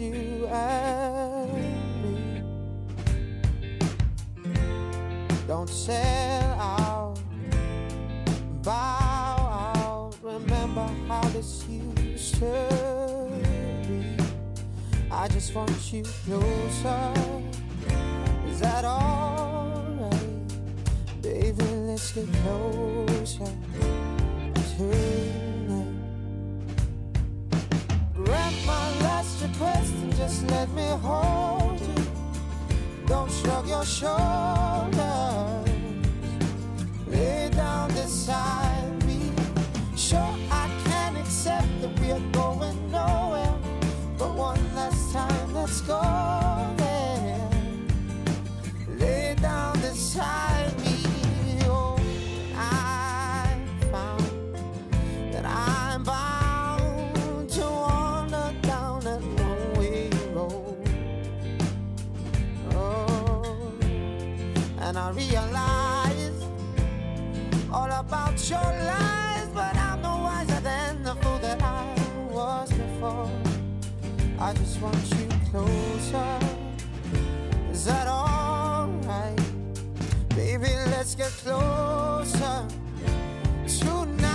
You 0.00 0.46
and 0.48 2.02
me. 2.02 2.42
Don't 5.46 5.68
sell 5.68 6.60
out, 6.60 7.18
bow 8.62 9.72
out. 9.74 10.16
Remember 10.22 10.86
how 11.08 11.22
this 11.28 11.64
used 11.68 12.34
to 12.34 13.30
be. 13.88 14.16
I 15.10 15.28
just 15.28 15.54
want 15.54 15.92
you 15.92 16.02
closer. 16.02 17.12
Is 18.48 18.60
that 18.60 18.84
alright? 18.84 20.12
Baby, 21.22 21.64
let's 21.86 22.12
get 22.12 22.30
closer 22.42 23.05
just 30.26 30.50
let 30.50 30.68
me 30.72 30.88
hold 31.02 31.80
you. 31.80 32.04
Don't 33.06 33.30
shrug 33.30 33.68
your 33.68 33.84
shoulders. 33.84 34.98
Lay 37.06 37.48
down 37.54 37.88
beside 37.92 39.04
me. 39.06 39.30
Sure, 39.96 40.34
I 40.50 40.68
can 40.84 41.16
accept 41.16 41.68
that 41.80 42.00
we 42.00 42.10
are 42.10 42.26
going 42.32 42.90
nowhere. 42.90 43.54
But 44.18 44.34
one 44.34 44.64
last 44.74 45.12
time, 45.12 45.54
let's 45.54 45.80
go 45.82 46.45
your 68.50 68.60
lies, 68.60 69.48
but 69.52 69.76
I'm 69.76 70.02
no 70.02 70.18
wiser 70.18 70.60
than 70.60 71.02
the 71.02 71.14
fool 71.16 71.38
that 71.38 71.60
I 71.60 71.94
was 72.30 72.70
before. 72.70 73.28
I 74.38 74.52
just 74.52 74.80
want 74.80 74.96
you 75.18 75.26
closer. 75.50 76.38
Is 77.72 77.84
that 77.86 78.06
alright? 78.06 79.40
Baby, 80.28 80.68
let's 80.92 81.16
get 81.16 81.32
closer 81.42 82.68
tonight. 83.66 84.30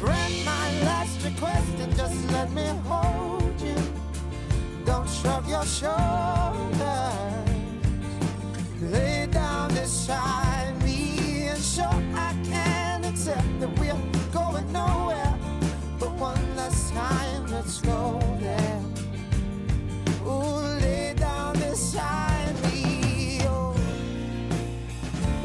Grant 0.00 0.44
my 0.44 0.82
last 0.82 1.24
request 1.24 1.78
and 1.78 1.96
just 1.96 2.30
let 2.32 2.52
me 2.52 2.66
hold 2.84 3.58
you. 3.62 3.76
Don't 4.84 5.08
shrug 5.08 5.48
your 5.48 5.64
shoulders. 5.64 6.80
Lay 8.82 9.26
down 9.30 9.72
this 9.72 10.10
and 10.10 10.59
sure 11.74 12.02
I 12.16 12.34
can 12.44 13.04
accept 13.04 13.60
that 13.60 13.70
we're 13.78 13.94
going 14.32 14.72
nowhere. 14.72 15.38
But 16.00 16.10
one 16.14 16.56
last 16.56 16.92
time, 16.92 17.46
let's 17.46 17.80
go 17.80 18.18
there. 18.40 18.80
Ooh, 20.26 20.80
lay 20.82 21.14
down 21.14 21.54
beside 21.54 22.54
me. 22.64 23.42
Oh, 23.44 23.76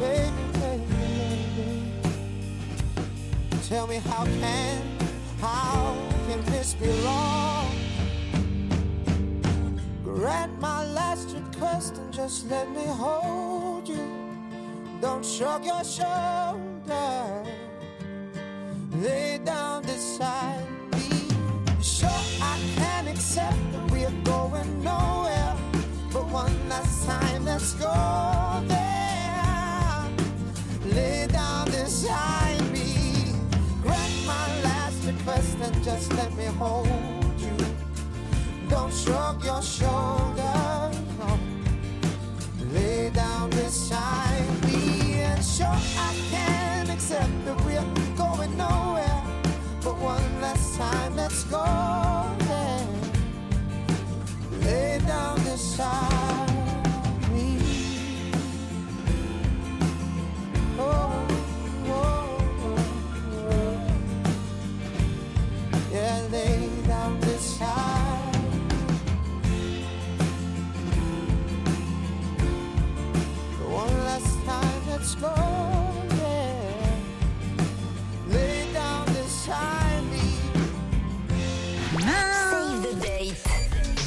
baby, 0.00 0.42
baby, 0.58 0.84
baby. 1.16 1.92
Tell 3.68 3.86
me 3.86 3.96
how 3.96 4.24
can, 4.24 4.82
how 5.40 5.96
can 6.26 6.44
this 6.46 6.74
be 6.74 6.88
wrong? 7.04 7.70
Grant 10.02 10.58
my 10.58 10.84
last 10.86 11.30
request 11.36 11.98
and 11.98 12.12
just 12.12 12.50
let 12.50 12.68
me 12.70 12.84
hold 12.84 13.88
you. 13.88 14.25
Don't 15.00 15.24
shrug 15.24 15.64
your 15.64 15.84
shoulders. 15.84 17.46
Lay 18.92 19.38
down 19.44 19.82
beside 19.82 20.66
me. 20.92 21.28
Sure, 21.82 22.08
I 22.40 22.58
can 22.76 23.08
accept 23.08 23.56
that 23.72 23.90
we 23.90 24.04
are 24.04 24.18
going 24.24 24.82
nowhere. 24.82 25.54
But 26.12 26.26
one 26.28 26.68
last 26.68 27.06
time, 27.06 27.44
let's 27.44 27.74
go 27.74 27.92
there. 28.66 30.04
Lay 30.86 31.26
down 31.26 31.66
beside 31.66 32.62
me. 32.72 33.34
Grant 33.82 34.26
my 34.26 34.62
last 34.62 35.04
request 35.04 35.58
and 35.60 35.84
just 35.84 36.12
let 36.14 36.34
me 36.36 36.46
hold 36.46 36.88
you. 37.38 37.56
Don't 38.70 38.92
shrug 38.92 39.44
your 39.44 39.62
shoulders. 39.62 40.96
Lay 42.72 43.10
down 43.10 43.50
beside 43.50 44.20
me. 44.20 44.25
Sure, 45.42 45.66
I 45.66 46.14
can 46.30 46.90
accept 46.90 47.44
that 47.44 47.65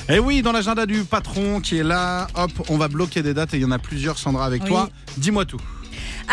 Et 0.10 0.14
Eh 0.16 0.20
oui, 0.20 0.42
dans 0.42 0.52
l'agenda 0.52 0.86
du 0.88 1.04
patron 1.04 1.60
qui 1.62 1.78
est 1.78 1.84
là, 1.84 2.28
hop, 2.36 2.52
on 2.70 2.78
va 2.78 2.88
bloquer 2.88 3.22
des 3.22 3.34
dates 3.36 3.54
et 3.54 3.58
il 3.58 3.62
y 3.62 3.66
en 3.66 3.72
a 3.72 3.78
plusieurs, 3.78 4.18
Sandra, 4.18 4.46
avec 4.46 4.64
Oui. 4.64 4.70
toi. 4.70 4.90
Dis-moi 5.18 5.46
tout. 5.46 5.60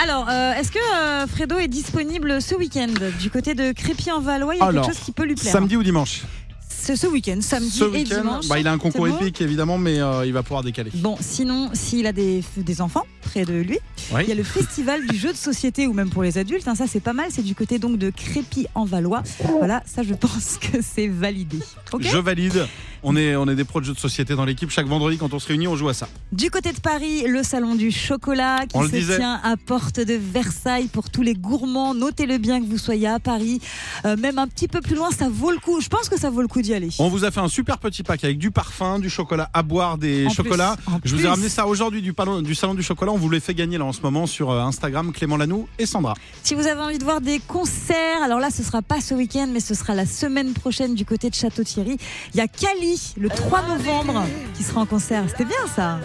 Alors, 0.02 0.26
euh, 0.30 0.54
est-ce 0.54 0.72
que 0.72 0.78
euh, 0.94 1.26
Fredo 1.26 1.58
est 1.58 1.68
disponible 1.68 2.40
ce 2.40 2.54
week-end 2.54 2.88
du 3.20 3.30
côté 3.30 3.54
de 3.54 3.72
Crépy-en-Valois? 3.72 4.54
Il 4.54 4.58
y 4.58 4.60
a 4.62 4.64
Alors, 4.66 4.84
quelque 4.86 4.94
chose 4.96 5.04
qui 5.04 5.12
peut 5.12 5.24
lui 5.24 5.34
plaire. 5.34 5.52
Samedi 5.52 5.76
ou 5.76 5.82
dimanche? 5.82 6.22
C'est 6.68 6.96
ce 6.96 7.06
week-end, 7.06 7.38
samedi 7.40 7.70
Ce 7.70 7.84
et 7.94 8.04
dimanche. 8.04 8.46
bah, 8.48 8.58
il 8.58 8.66
a 8.68 8.72
un 8.72 8.78
concours 8.78 9.08
épique 9.08 9.40
évidemment, 9.40 9.76
mais 9.76 10.00
euh, 10.00 10.24
il 10.24 10.32
va 10.32 10.42
pouvoir 10.42 10.62
décaler. 10.62 10.90
Bon, 10.94 11.16
sinon, 11.20 11.70
s'il 11.74 12.06
a 12.06 12.12
des, 12.12 12.44
des 12.56 12.80
enfants 12.80 13.04
près 13.26 13.44
de 13.44 13.54
lui, 13.54 13.78
Oui. 14.12 14.22
il 14.24 14.28
y 14.28 14.32
a 14.32 14.34
le 14.34 14.42
festival 14.58 15.06
du 15.06 15.16
jeu 15.16 15.32
de 15.32 15.36
société 15.36 15.86
ou 15.86 15.92
même 15.92 16.10
pour 16.10 16.22
les 16.22 16.38
adultes. 16.38 16.66
hein, 16.68 16.74
ça, 16.74 16.86
c'est 16.86 17.00
pas 17.00 17.12
mal. 17.12 17.26
C'est 17.30 17.42
du 17.42 17.54
côté 17.54 17.78
donc 17.78 17.98
de 17.98 18.10
Crépy-en-Valois. 18.10 19.22
Voilà, 19.58 19.82
ça, 19.86 20.02
je 20.02 20.14
pense 20.14 20.58
que 20.60 20.78
c'est 20.82 21.08
validé. 21.08 21.58
Je 22.00 22.16
valide. 22.18 22.66
On 23.02 23.14
est, 23.14 23.36
on 23.36 23.46
est 23.46 23.54
des 23.54 23.64
pros 23.64 23.80
de 23.80 23.84
jeux 23.86 23.92
de 23.94 23.98
société 23.98 24.34
dans 24.34 24.44
l'équipe. 24.44 24.70
Chaque 24.70 24.86
vendredi, 24.88 25.16
quand 25.16 25.32
on 25.32 25.38
se 25.38 25.46
réunit, 25.46 25.68
on 25.68 25.76
joue 25.76 25.88
à 25.88 25.94
ça. 25.94 26.08
Du 26.32 26.50
côté 26.50 26.72
de 26.72 26.80
Paris, 26.80 27.22
le 27.28 27.42
salon 27.44 27.74
du 27.76 27.90
chocolat 27.92 28.66
qui 28.66 28.76
On 28.76 28.82
se 28.82 29.16
tient 29.16 29.38
à 29.44 29.56
Porte 29.56 30.00
de 30.00 30.14
Versailles 30.14 30.88
pour 30.88 31.10
tous 31.10 31.22
les 31.22 31.34
gourmands. 31.34 31.94
Notez-le 31.94 32.38
bien 32.38 32.60
que 32.60 32.66
vous 32.66 32.78
soyez 32.78 33.06
à 33.08 33.20
Paris, 33.20 33.60
Euh, 34.04 34.16
même 34.16 34.38
un 34.38 34.48
petit 34.48 34.66
peu 34.68 34.80
plus 34.80 34.96
loin, 34.96 35.10
ça 35.10 35.28
vaut 35.28 35.50
le 35.50 35.58
coup. 35.58 35.80
Je 35.80 35.88
pense 35.88 36.08
que 36.08 36.18
ça 36.18 36.30
vaut 36.30 36.42
le 36.42 36.48
coup 36.48 36.62
d'y 36.62 36.74
aller. 36.74 36.88
On 36.98 37.08
vous 37.08 37.24
a 37.24 37.30
fait 37.30 37.40
un 37.40 37.48
super 37.48 37.78
petit 37.78 38.02
pack 38.02 38.24
avec 38.24 38.38
du 38.38 38.50
parfum, 38.50 38.98
du 38.98 39.08
chocolat 39.10 39.48
à 39.52 39.62
boire, 39.62 39.98
des 39.98 40.26
En 40.26 40.30
chocolats. 40.30 40.76
plus, 40.84 40.92
en 40.94 41.00
Je 41.04 41.14
vous 41.16 41.24
ai 41.24 41.28
ramené 41.28 41.48
ça 41.48 41.66
aujourd'hui 41.66 42.02
du 42.02 42.12
salon 42.54 42.74
du 42.74 42.82
chocolat. 42.82 43.12
On 43.16 43.18
vous 43.18 43.30
les 43.30 43.40
fait 43.40 43.54
gagner 43.54 43.78
là 43.78 43.86
en 43.86 43.94
ce 43.94 44.02
moment 44.02 44.26
sur 44.26 44.50
euh, 44.50 44.60
Instagram, 44.60 45.10
Clément 45.10 45.38
Lanoux 45.38 45.66
et 45.78 45.86
Sandra. 45.86 46.12
Si 46.42 46.54
vous 46.54 46.66
avez 46.66 46.82
envie 46.82 46.98
de 46.98 47.04
voir 47.04 47.22
des 47.22 47.38
concerts, 47.38 48.22
alors 48.22 48.40
là, 48.40 48.50
ce 48.50 48.62
sera 48.62 48.82
pas 48.82 49.00
ce 49.00 49.14
week-end, 49.14 49.48
mais 49.50 49.60
ce 49.60 49.72
sera 49.72 49.94
la 49.94 50.04
semaine 50.04 50.52
prochaine 50.52 50.94
du 50.94 51.06
côté 51.06 51.30
de 51.30 51.34
Château-Thierry. 51.34 51.96
Il 52.34 52.36
y 52.36 52.42
a 52.42 52.46
Cali, 52.46 53.14
le 53.18 53.30
3 53.30 53.62
novembre, 53.68 54.22
qui 54.54 54.62
sera 54.62 54.82
en 54.82 54.86
concert. 54.86 55.24
C'était 55.28 55.46
bien 55.46 55.56
ça. 55.74 55.98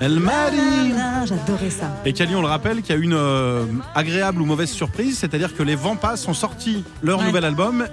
El 0.00 0.18
Mari. 0.18 0.92
Ah, 0.98 1.24
J'adorais 1.26 1.70
ça. 1.70 1.94
Et 2.04 2.12
Cali, 2.12 2.34
on 2.34 2.40
le 2.42 2.48
rappelle, 2.48 2.82
qu'il 2.82 2.92
y 2.96 2.98
a 2.98 3.00
une 3.00 3.14
euh, 3.14 3.64
agréable 3.94 4.42
ou 4.42 4.46
mauvaise 4.46 4.70
surprise, 4.70 5.18
c'est-à-dire 5.18 5.54
que 5.54 5.62
les 5.62 5.76
Vampas 5.76 6.24
ont 6.26 6.34
sorti 6.34 6.82
leur 7.02 7.20
Ouais. 7.20 7.26
nouvel 7.26 7.44
album. 7.44 7.86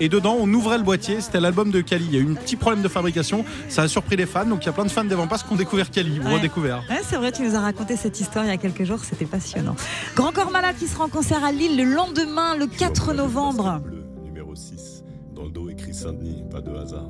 Et 0.00 0.08
dedans, 0.08 0.36
on 0.40 0.52
ouvrait 0.52 0.78
le 0.78 0.84
boîtier, 0.84 1.20
c'était 1.20 1.40
l'album 1.40 1.70
de 1.70 1.80
Cali. 1.82 2.06
Il 2.08 2.14
y 2.14 2.18
a 2.18 2.20
eu 2.20 2.30
un 2.30 2.34
petit 2.34 2.56
problème 2.56 2.82
de 2.82 2.88
fabrication, 2.88 3.44
ça 3.68 3.82
a 3.82 3.88
surpris 3.88 4.16
les 4.16 4.26
fans. 4.26 4.46
Donc 4.46 4.62
il 4.64 4.66
y 4.66 4.68
a 4.70 4.72
plein 4.72 4.84
de 4.86 4.90
fans 4.90 5.04
des 5.04 5.14
Vampas 5.14 5.38
qui 5.46 5.52
ont 5.52 5.56
découvert 5.56 5.90
Cali, 5.90 6.18
ou 6.18 6.24
Ouais. 6.24 6.34
redécouvert. 6.36 6.82
Ouais, 6.88 7.00
c'est 7.08 7.16
vrai, 7.16 7.32
tu 7.32 7.42
nous 7.42 7.54
as 7.54 7.60
raconté 7.60 7.96
cette 7.96 8.18
histoire 8.18 8.44
il 8.44 8.48
y 8.48 8.52
a 8.52 8.56
quelques 8.56 8.84
jours, 8.84 9.00
c'était 9.04 9.26
passionnant. 9.26 9.76
Grand 10.16 10.32
Corps 10.32 10.50
Malade 10.50 10.76
qui 10.78 10.86
sera 10.86 11.04
en 11.04 11.08
concert 11.08 11.44
à 11.44 11.52
Lille 11.52 11.76
le 11.76 11.84
lendemain, 11.94 12.56
le 12.56 12.66
4 12.66 13.12
novembre. 13.12 13.80
Numéro 14.24 14.54
6. 14.54 15.04
Dans 15.34 15.44
le 15.44 15.50
dos 15.50 15.68
écrit 15.70 15.94
Saint-Denis, 15.94 16.42
pas 16.50 16.60
de 16.60 16.74
hasard. 16.74 17.06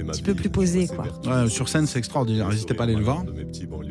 Un 0.00 0.04
petit 0.04 0.22
peu 0.22 0.34
plus 0.34 0.50
posé, 0.50 0.86
quoi. 0.86 1.04
Ouais, 1.26 1.48
sur 1.48 1.66
scène, 1.68 1.86
c'est 1.86 1.98
extraordinaire. 1.98 2.48
N'hésitez 2.50 2.74
pas 2.74 2.82
à 2.82 2.86
aller 2.86 2.94
le 2.94 3.02
voir. 3.04 3.24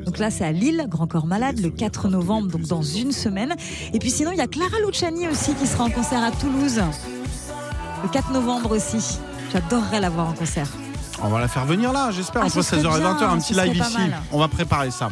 Donc 0.06 0.20
là, 0.20 0.30
c'est 0.30 0.46
à 0.46 0.52
Lille, 0.52 0.86
Grand 0.88 1.08
Corps 1.08 1.26
Malade, 1.26 1.60
le 1.60 1.70
4 1.72 2.08
novembre, 2.08 2.48
donc 2.50 2.62
dans 2.68 2.84
une 2.84 3.12
semaine. 3.12 3.56
Et 3.94 4.00
puis 4.00 4.12
sinon, 4.12 4.32
il 4.32 4.38
y 4.38 4.42
a 4.42 4.48
Clara 4.48 4.78
Luciani 4.86 5.28
aussi 5.28 5.54
qui 5.56 5.66
sera 5.66 5.86
en 5.86 5.90
concert 5.90 6.24
à 6.24 6.30
Toulouse, 6.32 6.82
le 8.04 8.10
4 8.10 8.32
novembre 8.32 8.72
aussi. 8.76 9.20
J'adorerais 9.52 10.00
la 10.00 10.10
voir 10.10 10.28
en 10.30 10.34
concert. 10.34 10.68
On 11.22 11.30
va 11.30 11.40
la 11.40 11.48
faire 11.48 11.66
venir 11.66 11.92
là, 11.94 12.12
j'espère, 12.12 12.44
Ah, 12.44 12.46
entre 12.46 12.56
ce 12.56 12.62
serait 12.62 12.82
16h 12.82 12.98
et 12.98 13.02
20h, 13.02 13.18
bien, 13.18 13.30
un 13.32 13.38
petit 13.40 13.54
live 13.54 13.76
ici. 13.76 13.98
On 14.32 14.40
va 14.40 14.48
préparer 14.48 14.92
ça. 14.92 15.10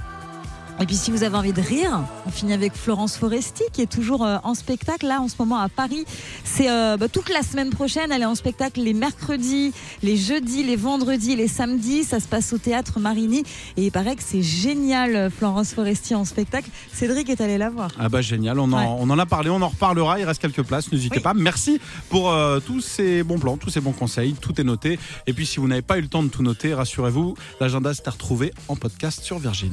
Et 0.82 0.86
puis 0.86 0.98
si 0.98 1.10
vous 1.10 1.24
avez 1.24 1.38
envie 1.38 1.54
de 1.54 1.62
rire, 1.62 2.02
on 2.26 2.30
finit 2.30 2.52
avec 2.52 2.74
Florence 2.76 3.16
Foresti 3.16 3.64
qui 3.72 3.82
est 3.82 3.90
toujours 3.90 4.26
euh, 4.26 4.38
en 4.44 4.54
spectacle 4.54 5.08
là 5.08 5.22
en 5.22 5.30
ce 5.30 5.36
moment 5.40 5.58
à 5.58 5.70
Paris. 5.70 6.04
C'est 6.44 6.70
euh, 6.70 6.98
bah, 6.98 7.08
toute 7.08 7.30
la 7.34 7.44
semaine 7.44 7.70
prochaine, 7.70 8.12
elle 8.12 8.22
est 8.22 8.26
en 8.26 8.36
spectacle 8.36 8.82
les 8.82 8.94
mercredis, 8.94 9.72
les 10.04 10.18
jeudis, 10.18 10.64
les 10.64 10.76
vendredis, 10.76 11.38
les 11.38 11.48
samedis. 11.48 12.04
Ça 12.04 12.20
se 12.20 12.28
passe 12.28 12.52
au 12.52 12.58
théâtre 12.58 13.00
Marigny 13.00 13.44
et 13.78 13.86
il 13.86 13.92
paraît 13.92 14.18
que 14.18 14.22
c'est 14.22 14.42
génial 14.42 15.16
euh, 15.16 15.30
Florence 15.30 15.74
Foresti 15.74 16.14
en 16.14 16.26
spectacle. 16.26 16.70
Cédric 16.92 17.30
est 17.30 17.40
allé 17.40 17.58
la 17.58 17.70
voir. 17.70 17.90
Ah 17.98 18.10
bah 18.10 18.22
génial, 18.22 18.60
on 18.60 18.72
en, 18.74 18.78
Ouais. 18.78 18.98
on 19.00 19.10
en 19.10 19.18
a 19.18 19.26
parlé, 19.26 19.50
on 19.50 19.62
en 19.62 19.70
reparlera, 19.70 20.20
il 20.20 20.26
reste 20.26 20.42
quelques 20.42 20.64
places, 20.64 20.92
n'hésitez 20.92 21.22
pas. 21.22 21.34
Merci 21.34 21.80
pour 22.10 22.30
euh, 22.32 22.60
tous 22.60 22.82
ces 22.82 23.24
bons 23.24 23.40
plans, 23.40 23.56
tous 23.56 23.70
ces 23.70 23.80
bons 23.80 23.94
conseils, 23.94 24.34
tout 24.34 24.60
est 24.60 24.66
noté. 24.66 25.00
Et 25.26 25.32
puis 25.32 25.46
si 25.46 25.62
vous 25.62 25.70
n'avez 25.70 25.82
pas 25.84 25.98
eu 25.98 26.02
le 26.02 26.10
temps 26.10 26.22
de 26.24 26.28
tout 26.28 26.44
noter, 26.44 26.74
rassurez-vous, 26.74 27.36
l'agenda 27.62 27.94
c'est 27.94 28.10
à 28.10 28.12
retrouver 28.12 28.54
en 28.68 28.76
podcast 28.76 29.24
sur 29.24 29.40
Virgin. 29.40 29.72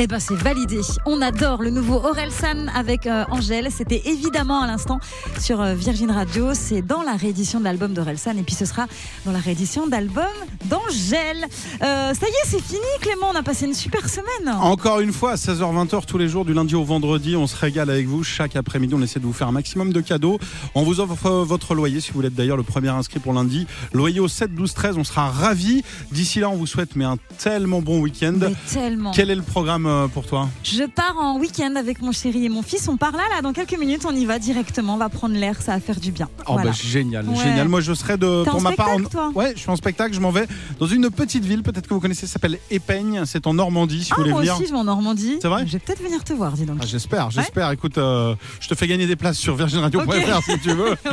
Eh 0.00 0.06
ben 0.06 0.20
c'est 0.20 0.36
validé. 0.36 0.78
On 1.06 1.20
adore 1.20 1.60
le 1.60 1.70
nouveau 1.70 1.96
Orelsan 1.96 2.68
avec 2.72 3.08
euh, 3.08 3.24
Angèle. 3.32 3.66
C'était 3.72 4.00
évidemment 4.04 4.62
à 4.62 4.68
l'instant 4.68 5.00
sur 5.40 5.60
euh, 5.60 5.74
Virgin 5.74 6.12
Radio. 6.12 6.54
C'est 6.54 6.82
dans 6.82 7.02
la 7.02 7.16
réédition 7.16 7.58
de 7.58 7.64
l'album 7.64 7.94
d'Orelsan 7.94 8.36
et 8.38 8.44
puis 8.44 8.54
ce 8.54 8.64
sera 8.64 8.86
dans 9.26 9.32
la 9.32 9.40
réédition 9.40 9.88
d'album 9.88 10.22
d'Angèle. 10.66 11.44
Euh, 11.82 12.14
ça 12.14 12.26
y 12.26 12.30
est, 12.30 12.46
c'est 12.46 12.62
fini 12.62 12.78
Clément. 13.00 13.30
On 13.32 13.34
a 13.34 13.42
passé 13.42 13.66
une 13.66 13.74
super 13.74 14.08
semaine. 14.08 14.54
Encore 14.60 15.00
une 15.00 15.12
fois, 15.12 15.32
à 15.32 15.34
16h-20h 15.34 16.06
tous 16.06 16.16
les 16.16 16.28
jours, 16.28 16.44
du 16.44 16.54
lundi 16.54 16.76
au 16.76 16.84
vendredi, 16.84 17.34
on 17.34 17.48
se 17.48 17.56
régale 17.56 17.90
avec 17.90 18.06
vous. 18.06 18.22
Chaque 18.22 18.54
après-midi, 18.54 18.94
on 18.94 19.02
essaie 19.02 19.18
de 19.18 19.24
vous 19.24 19.32
faire 19.32 19.48
un 19.48 19.52
maximum 19.52 19.92
de 19.92 20.00
cadeaux. 20.00 20.38
On 20.76 20.84
vous 20.84 21.00
offre 21.00 21.28
votre 21.42 21.74
loyer 21.74 22.00
si 22.00 22.12
vous 22.12 22.22
êtes 22.22 22.36
d'ailleurs 22.36 22.56
le 22.56 22.62
premier 22.62 22.90
inscrit 22.90 23.18
pour 23.18 23.32
lundi. 23.32 23.66
Loyer 23.92 24.20
au 24.20 24.28
7, 24.28 24.54
12, 24.54 24.74
13, 24.74 24.96
on 24.96 25.02
sera 25.02 25.28
ravis. 25.28 25.82
D'ici 26.12 26.38
là, 26.38 26.50
on 26.50 26.54
vous 26.54 26.68
souhaite 26.68 26.94
mais 26.94 27.04
un 27.04 27.16
tellement 27.38 27.82
bon 27.82 27.98
week-end. 27.98 28.38
Tellement. 28.72 29.10
Quel 29.10 29.30
est 29.30 29.34
le 29.34 29.42
programme 29.42 29.87
euh, 29.88 30.06
pour 30.08 30.26
toi 30.26 30.48
Je 30.62 30.84
pars 30.84 31.16
en 31.18 31.38
week-end 31.38 31.74
avec 31.76 32.00
mon 32.02 32.12
chéri 32.12 32.44
et 32.44 32.48
mon 32.48 32.62
fils. 32.62 32.88
On 32.88 32.96
part 32.96 33.12
là, 33.12 33.22
là, 33.34 33.42
dans 33.42 33.52
quelques 33.52 33.78
minutes. 33.78 34.02
On 34.06 34.14
y 34.14 34.24
va 34.24 34.38
directement. 34.38 34.94
On 34.94 34.98
va 34.98 35.08
prendre 35.08 35.34
l'air. 35.34 35.60
Ça 35.60 35.72
va 35.72 35.80
faire 35.80 35.98
du 35.98 36.12
bien. 36.12 36.28
Oh 36.46 36.52
Voilà. 36.52 36.70
bah 36.70 36.76
génial, 36.80 37.26
Ouais. 37.28 37.36
génial. 37.36 37.68
Moi 37.68 37.80
je 37.80 37.92
serai 37.94 38.16
de 38.16 38.44
pour 38.44 38.56
en 38.56 38.60
ma 38.60 38.72
part. 38.72 38.88
spectacle, 38.88 39.10
toi 39.10 39.30
Ouais, 39.34 39.52
je 39.54 39.60
suis 39.60 39.70
en 39.70 39.76
spectacle. 39.76 40.14
Je 40.14 40.20
m'en 40.20 40.30
vais 40.30 40.46
dans 40.78 40.86
une 40.86 41.10
petite 41.10 41.44
ville, 41.44 41.62
peut-être 41.62 41.86
que 41.88 41.94
vous 41.94 42.00
connaissez, 42.00 42.26
ça 42.26 42.34
s'appelle 42.34 42.58
Épeigne. 42.70 43.22
C'est 43.26 43.46
en 43.46 43.54
Normandie. 43.54 44.04
Si 44.04 44.10
Ah, 44.12 44.16
vous 44.16 44.22
voulez 44.22 44.32
moi 44.32 44.40
venir. 44.42 44.54
aussi, 44.54 44.66
je 44.66 44.72
vais 44.72 44.78
en 44.78 44.84
Normandie. 44.84 45.38
C'est 45.42 45.48
vrai 45.48 45.64
Je 45.66 45.72
vais 45.72 45.78
peut-être 45.78 46.02
venir 46.02 46.22
te 46.24 46.32
voir, 46.32 46.52
dis 46.52 46.64
donc. 46.64 46.78
Ah, 46.80 46.86
j'espère, 46.86 47.30
j'espère. 47.30 47.70
Écoute, 47.72 47.98
euh, 47.98 48.34
je 48.60 48.68
te 48.68 48.74
fais 48.74 48.86
gagner 48.86 49.06
des 49.06 49.16
places 49.16 49.38
sur 49.38 49.56
virginradio.fr 49.56 50.04
Ok. 50.38 50.44
si 50.44 50.58
tu 50.60 50.70
veux. 50.70 50.94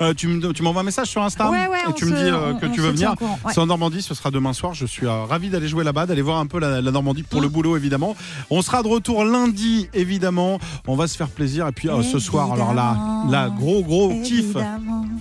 Euh, 0.00 0.12
tu 0.14 0.26
me- 0.28 0.52
tu 0.52 0.62
m'envoies 0.62 0.80
un 0.82 0.84
message 0.84 1.08
sur 1.08 1.22
Insta 1.22 1.50
Ouais, 1.50 1.68
et 1.88 1.92
tu 1.94 2.04
me 2.06 2.10
dis 2.16 2.22
euh, 2.24 2.52
on- 2.52 2.56
que 2.56 2.66
on 2.66 2.70
tu 2.70 2.80
veux 2.80 2.90
venir. 2.90 3.14
C'est 3.52 3.60
en 3.60 3.66
Normandie, 3.66 4.02
ce 4.02 4.14
sera 4.14 4.30
demain 4.30 4.52
soir. 4.52 4.74
Je 4.74 4.86
suis 4.86 5.06
ravi 5.06 5.48
d'aller 5.50 5.68
jouer 5.68 5.84
là-bas, 5.84 6.06
d'aller 6.06 6.22
voir 6.22 6.38
un 6.38 6.46
peu 6.46 6.58
la, 6.58 6.80
la 6.80 6.90
Normandie 6.90 7.22
pour 7.22 7.40
Mmh. 7.40 7.42
le 7.42 7.48
boulot 7.48 7.76
évidemment. 7.76 8.16
On 8.50 8.62
sera 8.62 8.82
de 8.82 8.88
retour 8.88 9.24
lundi 9.24 9.88
évidemment. 9.94 10.58
On 10.86 10.96
va 10.96 11.06
se 11.06 11.16
faire 11.16 11.28
plaisir 11.28 11.66
et 11.68 11.72
puis 11.72 11.88
euh, 11.88 12.02
ce 12.02 12.18
soir, 12.18 12.52
alors 12.52 12.74
là, 12.74 12.96
là, 13.30 13.48
gros 13.50 13.82
gros 13.82 14.20
kiff. 14.22 14.56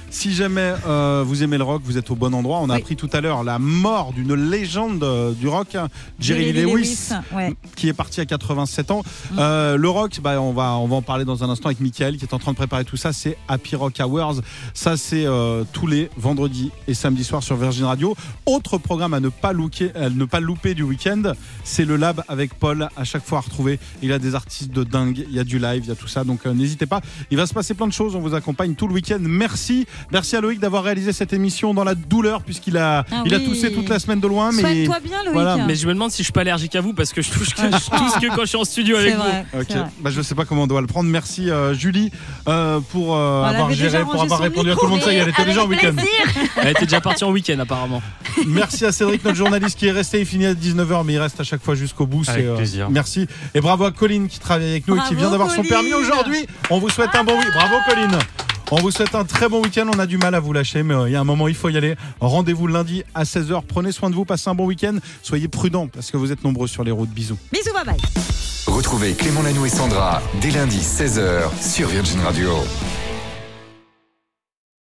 Si 0.09 0.33
jamais 0.33 0.73
euh, 0.87 1.23
vous 1.25 1.43
aimez 1.43 1.57
le 1.57 1.63
rock, 1.63 1.81
vous 1.83 1.97
êtes 1.97 2.11
au 2.11 2.15
bon 2.15 2.33
endroit. 2.33 2.59
On 2.61 2.69
a 2.69 2.75
Oui. 2.75 2.79
appris 2.81 2.95
tout 2.95 3.09
à 3.13 3.21
l'heure 3.21 3.43
la 3.43 3.59
mort 3.59 4.13
d'une 4.13 4.33
légende 4.35 5.03
euh, 5.03 5.31
du 5.33 5.47
rock, 5.47 5.75
hein, 5.75 5.87
Jerry, 6.19 6.53
Lewis, 6.53 6.71
Lewis, 6.71 7.09
ouais. 7.35 7.55
qui 7.75 7.87
est 7.87 7.93
parti 7.93 8.21
à 8.21 8.25
87 8.25 8.91
ans. 8.91 9.03
Euh, 9.37 9.75
le 9.77 9.89
rock, 9.89 10.19
bah, 10.21 10.39
on, 10.41 10.53
va, 10.53 10.75
on 10.77 10.87
va 10.87 10.95
en 10.97 11.01
parler 11.01 11.25
dans 11.25 11.43
un 11.43 11.49
instant 11.49 11.67
avec 11.67 11.79
Michael 11.79 12.17
qui 12.17 12.25
est 12.25 12.33
en 12.33 12.39
train 12.39 12.51
de 12.51 12.57
préparer 12.57 12.85
tout 12.85 12.97
ça. 12.97 13.11
C'est 13.13 13.37
Happy 13.47 13.75
Rock 13.75 13.99
Hours. 13.99 14.35
Ça, 14.73 14.97
c'est 14.97 15.25
tous 15.71 15.87
les 15.87 16.09
vendredis 16.17 16.71
et 16.87 16.93
samedis 16.93 17.23
soirs 17.23 17.43
sur 17.43 17.55
Virgin 17.55 17.85
Radio. 17.85 18.15
Autre 18.45 18.77
programme 18.77 19.13
à 19.13 19.19
ne 19.19 19.29
pas, 19.29 19.53
looker, 19.53 19.91
à 19.95 20.09
ne 20.09 20.25
pas 20.25 20.39
louper 20.39 20.73
du 20.73 20.83
week-end, 20.83 21.21
c'est 21.63 21.85
le 21.85 21.95
Lab 21.95 22.23
avec 22.27 22.53
Paul. 22.55 22.89
À 22.95 23.03
chaque 23.03 23.23
fois 23.25 23.39
à 23.39 23.41
retrouver, 23.41 23.79
il 24.01 24.11
a 24.11 24.19
des 24.19 24.35
artistes 24.35 24.71
de 24.71 24.83
dingue, 24.83 25.25
il 25.29 25.35
y 25.35 25.39
a 25.39 25.43
du 25.43 25.59
live, 25.59 25.83
il 25.85 25.89
y 25.89 25.91
a 25.91 25.95
tout 25.95 26.07
ça. 26.07 26.23
Donc 26.23 26.45
euh, 26.45 26.53
n'hésitez 26.53 26.85
pas. 26.85 27.01
Il 27.31 27.37
va 27.37 27.45
se 27.45 27.53
passer 27.53 27.73
plein 27.73 27.87
de 27.87 27.93
choses. 27.93 28.15
On 28.15 28.19
vous 28.19 28.35
accompagne 28.35 28.75
tout 28.75 28.87
le 28.87 28.93
week-end. 28.93 29.19
Merci. 29.19 29.85
Merci 30.11 30.35
à 30.35 30.41
Loïc 30.41 30.59
d'avoir 30.59 30.83
réalisé 30.83 31.13
cette 31.13 31.33
émission 31.33 31.73
dans 31.73 31.83
la 31.83 31.95
douleur 31.95 32.43
puisqu'il 32.43 32.77
a, 32.77 33.05
Ah 33.11 33.23
il 33.25 33.33
a 33.33 33.39
toussé 33.39 33.71
toute 33.71 33.89
la 33.89 33.99
semaine 33.99 34.19
de 34.19 34.27
loin. 34.27 34.51
Mais 34.51 34.61
Soigne-toi 34.61 34.99
bien, 35.03 35.23
Loïc. 35.23 35.33
Voilà. 35.33 35.57
Mais 35.65 35.75
je 35.75 35.87
me 35.87 35.93
demande 35.93 36.11
si 36.11 36.19
je 36.19 36.23
suis 36.23 36.33
pas 36.33 36.41
allergique 36.41 36.75
à 36.75 36.81
vous 36.81 36.93
parce 36.93 37.13
que 37.13 37.21
je 37.21 37.31
touche 37.31 37.53
que, 37.53 37.61
je 37.63 37.89
touche 37.89 38.19
que 38.21 38.35
quand 38.35 38.41
je 38.41 38.47
suis 38.47 38.57
en 38.57 38.63
studio 38.63 38.97
avec 38.97 39.15
vous. 39.15 39.59
Ok, 39.59 39.75
bah, 40.01 40.09
je 40.11 40.21
sais 40.21 40.35
pas 40.35 40.45
comment 40.45 40.63
on 40.63 40.67
doit 40.67 40.81
le 40.81 40.87
prendre. 40.87 41.09
Merci 41.09 41.49
euh, 41.49 41.73
Julie 41.73 42.11
euh, 42.47 42.79
pour 42.91 43.15
euh, 43.15 43.43
avoir 43.43 43.71
géré, 43.71 44.01
pour 44.01 44.21
avoir 44.21 44.39
répondu 44.39 44.71
à 44.71 44.75
tout 44.75 44.85
le 44.85 44.91
monde. 44.91 45.01
Ça 45.01 45.13
y 45.13 45.15
est, 45.15 45.19
elle 45.19 45.29
était 45.29 45.45
déjà 45.45 45.63
en 45.63 45.67
week-end. 45.67 45.93
Elle 46.57 46.69
était 46.69 46.85
déjà 46.85 47.01
partie 47.01 47.23
en 47.23 47.31
week-end 47.31 47.59
apparemment. 47.59 48.01
Merci 48.47 48.85
à 48.85 48.91
Cédric, 48.91 49.23
notre 49.23 49.37
journaliste 49.37 49.77
qui 49.77 49.87
est 49.87 49.91
resté. 49.91 50.19
Il 50.19 50.25
finit 50.25 50.45
à 50.45 50.53
19h, 50.53 51.03
mais 51.05 51.13
il 51.13 51.19
reste 51.19 51.39
à 51.39 51.43
chaque 51.43 51.61
fois 51.63 51.75
jusqu'au 51.75 52.05
bout. 52.05 52.23
Avec 52.27 52.45
C'est, 52.45 52.79
euh, 52.81 52.82
plaisir. 52.87 52.89
Merci. 52.91 53.27
Et 53.53 53.61
bravo 53.61 53.85
à 53.85 53.91
Colline 53.91 54.27
qui 54.27 54.39
travaille 54.39 54.69
avec 54.69 54.87
nous 54.87 54.95
et 54.95 54.99
qui 55.07 55.15
vient 55.15 55.31
d'avoir 55.31 55.51
son 55.51 55.63
permis 55.63 55.93
aujourd'hui. 55.93 56.47
On 56.69 56.79
vous 56.79 56.89
souhaite 56.89 57.13
un 57.13 57.23
bon 57.23 57.37
week 57.37 57.51
Bravo 57.53 57.75
Colline. 57.87 58.17
On 58.71 58.77
vous 58.77 58.91
souhaite 58.91 59.13
un 59.13 59.23
très 59.25 59.49
bon 59.49 59.61
week-end. 59.61 59.85
On 59.93 59.99
a 59.99 60.07
du 60.07 60.17
mal 60.17 60.33
à 60.33 60.39
vous 60.39 60.51
lâcher, 60.53 60.81
mais 60.81 60.95
euh, 60.95 61.07
il 61.07 61.11
y 61.11 61.15
a 61.15 61.19
un 61.19 61.25
moment, 61.25 61.47
il 61.47 61.53
faut 61.53 61.69
y 61.69 61.77
aller. 61.77 61.95
Rendez-vous 62.19 62.65
lundi 62.67 63.03
à 63.13 63.23
16h. 63.23 63.61
Prenez 63.67 63.91
soin 63.91 64.09
de 64.09 64.15
vous, 64.15 64.25
passez 64.25 64.49
un 64.49 64.55
bon 64.55 64.65
week-end. 64.65 64.95
Soyez 65.21 65.47
prudents 65.47 65.87
parce 65.87 66.09
que 66.09 66.17
vous 66.17 66.31
êtes 66.31 66.43
nombreux 66.43 66.67
sur 66.67 66.83
les 66.83 66.91
routes. 66.91 67.11
Bisous. 67.11 67.37
Bisous, 67.51 67.73
bye 67.73 67.85
bye. 67.85 68.01
Retrouvez 68.65 69.13
Clément 69.13 69.43
Lanoux 69.43 69.65
et 69.65 69.69
Sandra 69.69 70.21
dès 70.41 70.51
lundi 70.51 70.79
16h 70.79 71.49
sur 71.61 71.87
Virgin 71.89 72.19
Radio. 72.21 72.49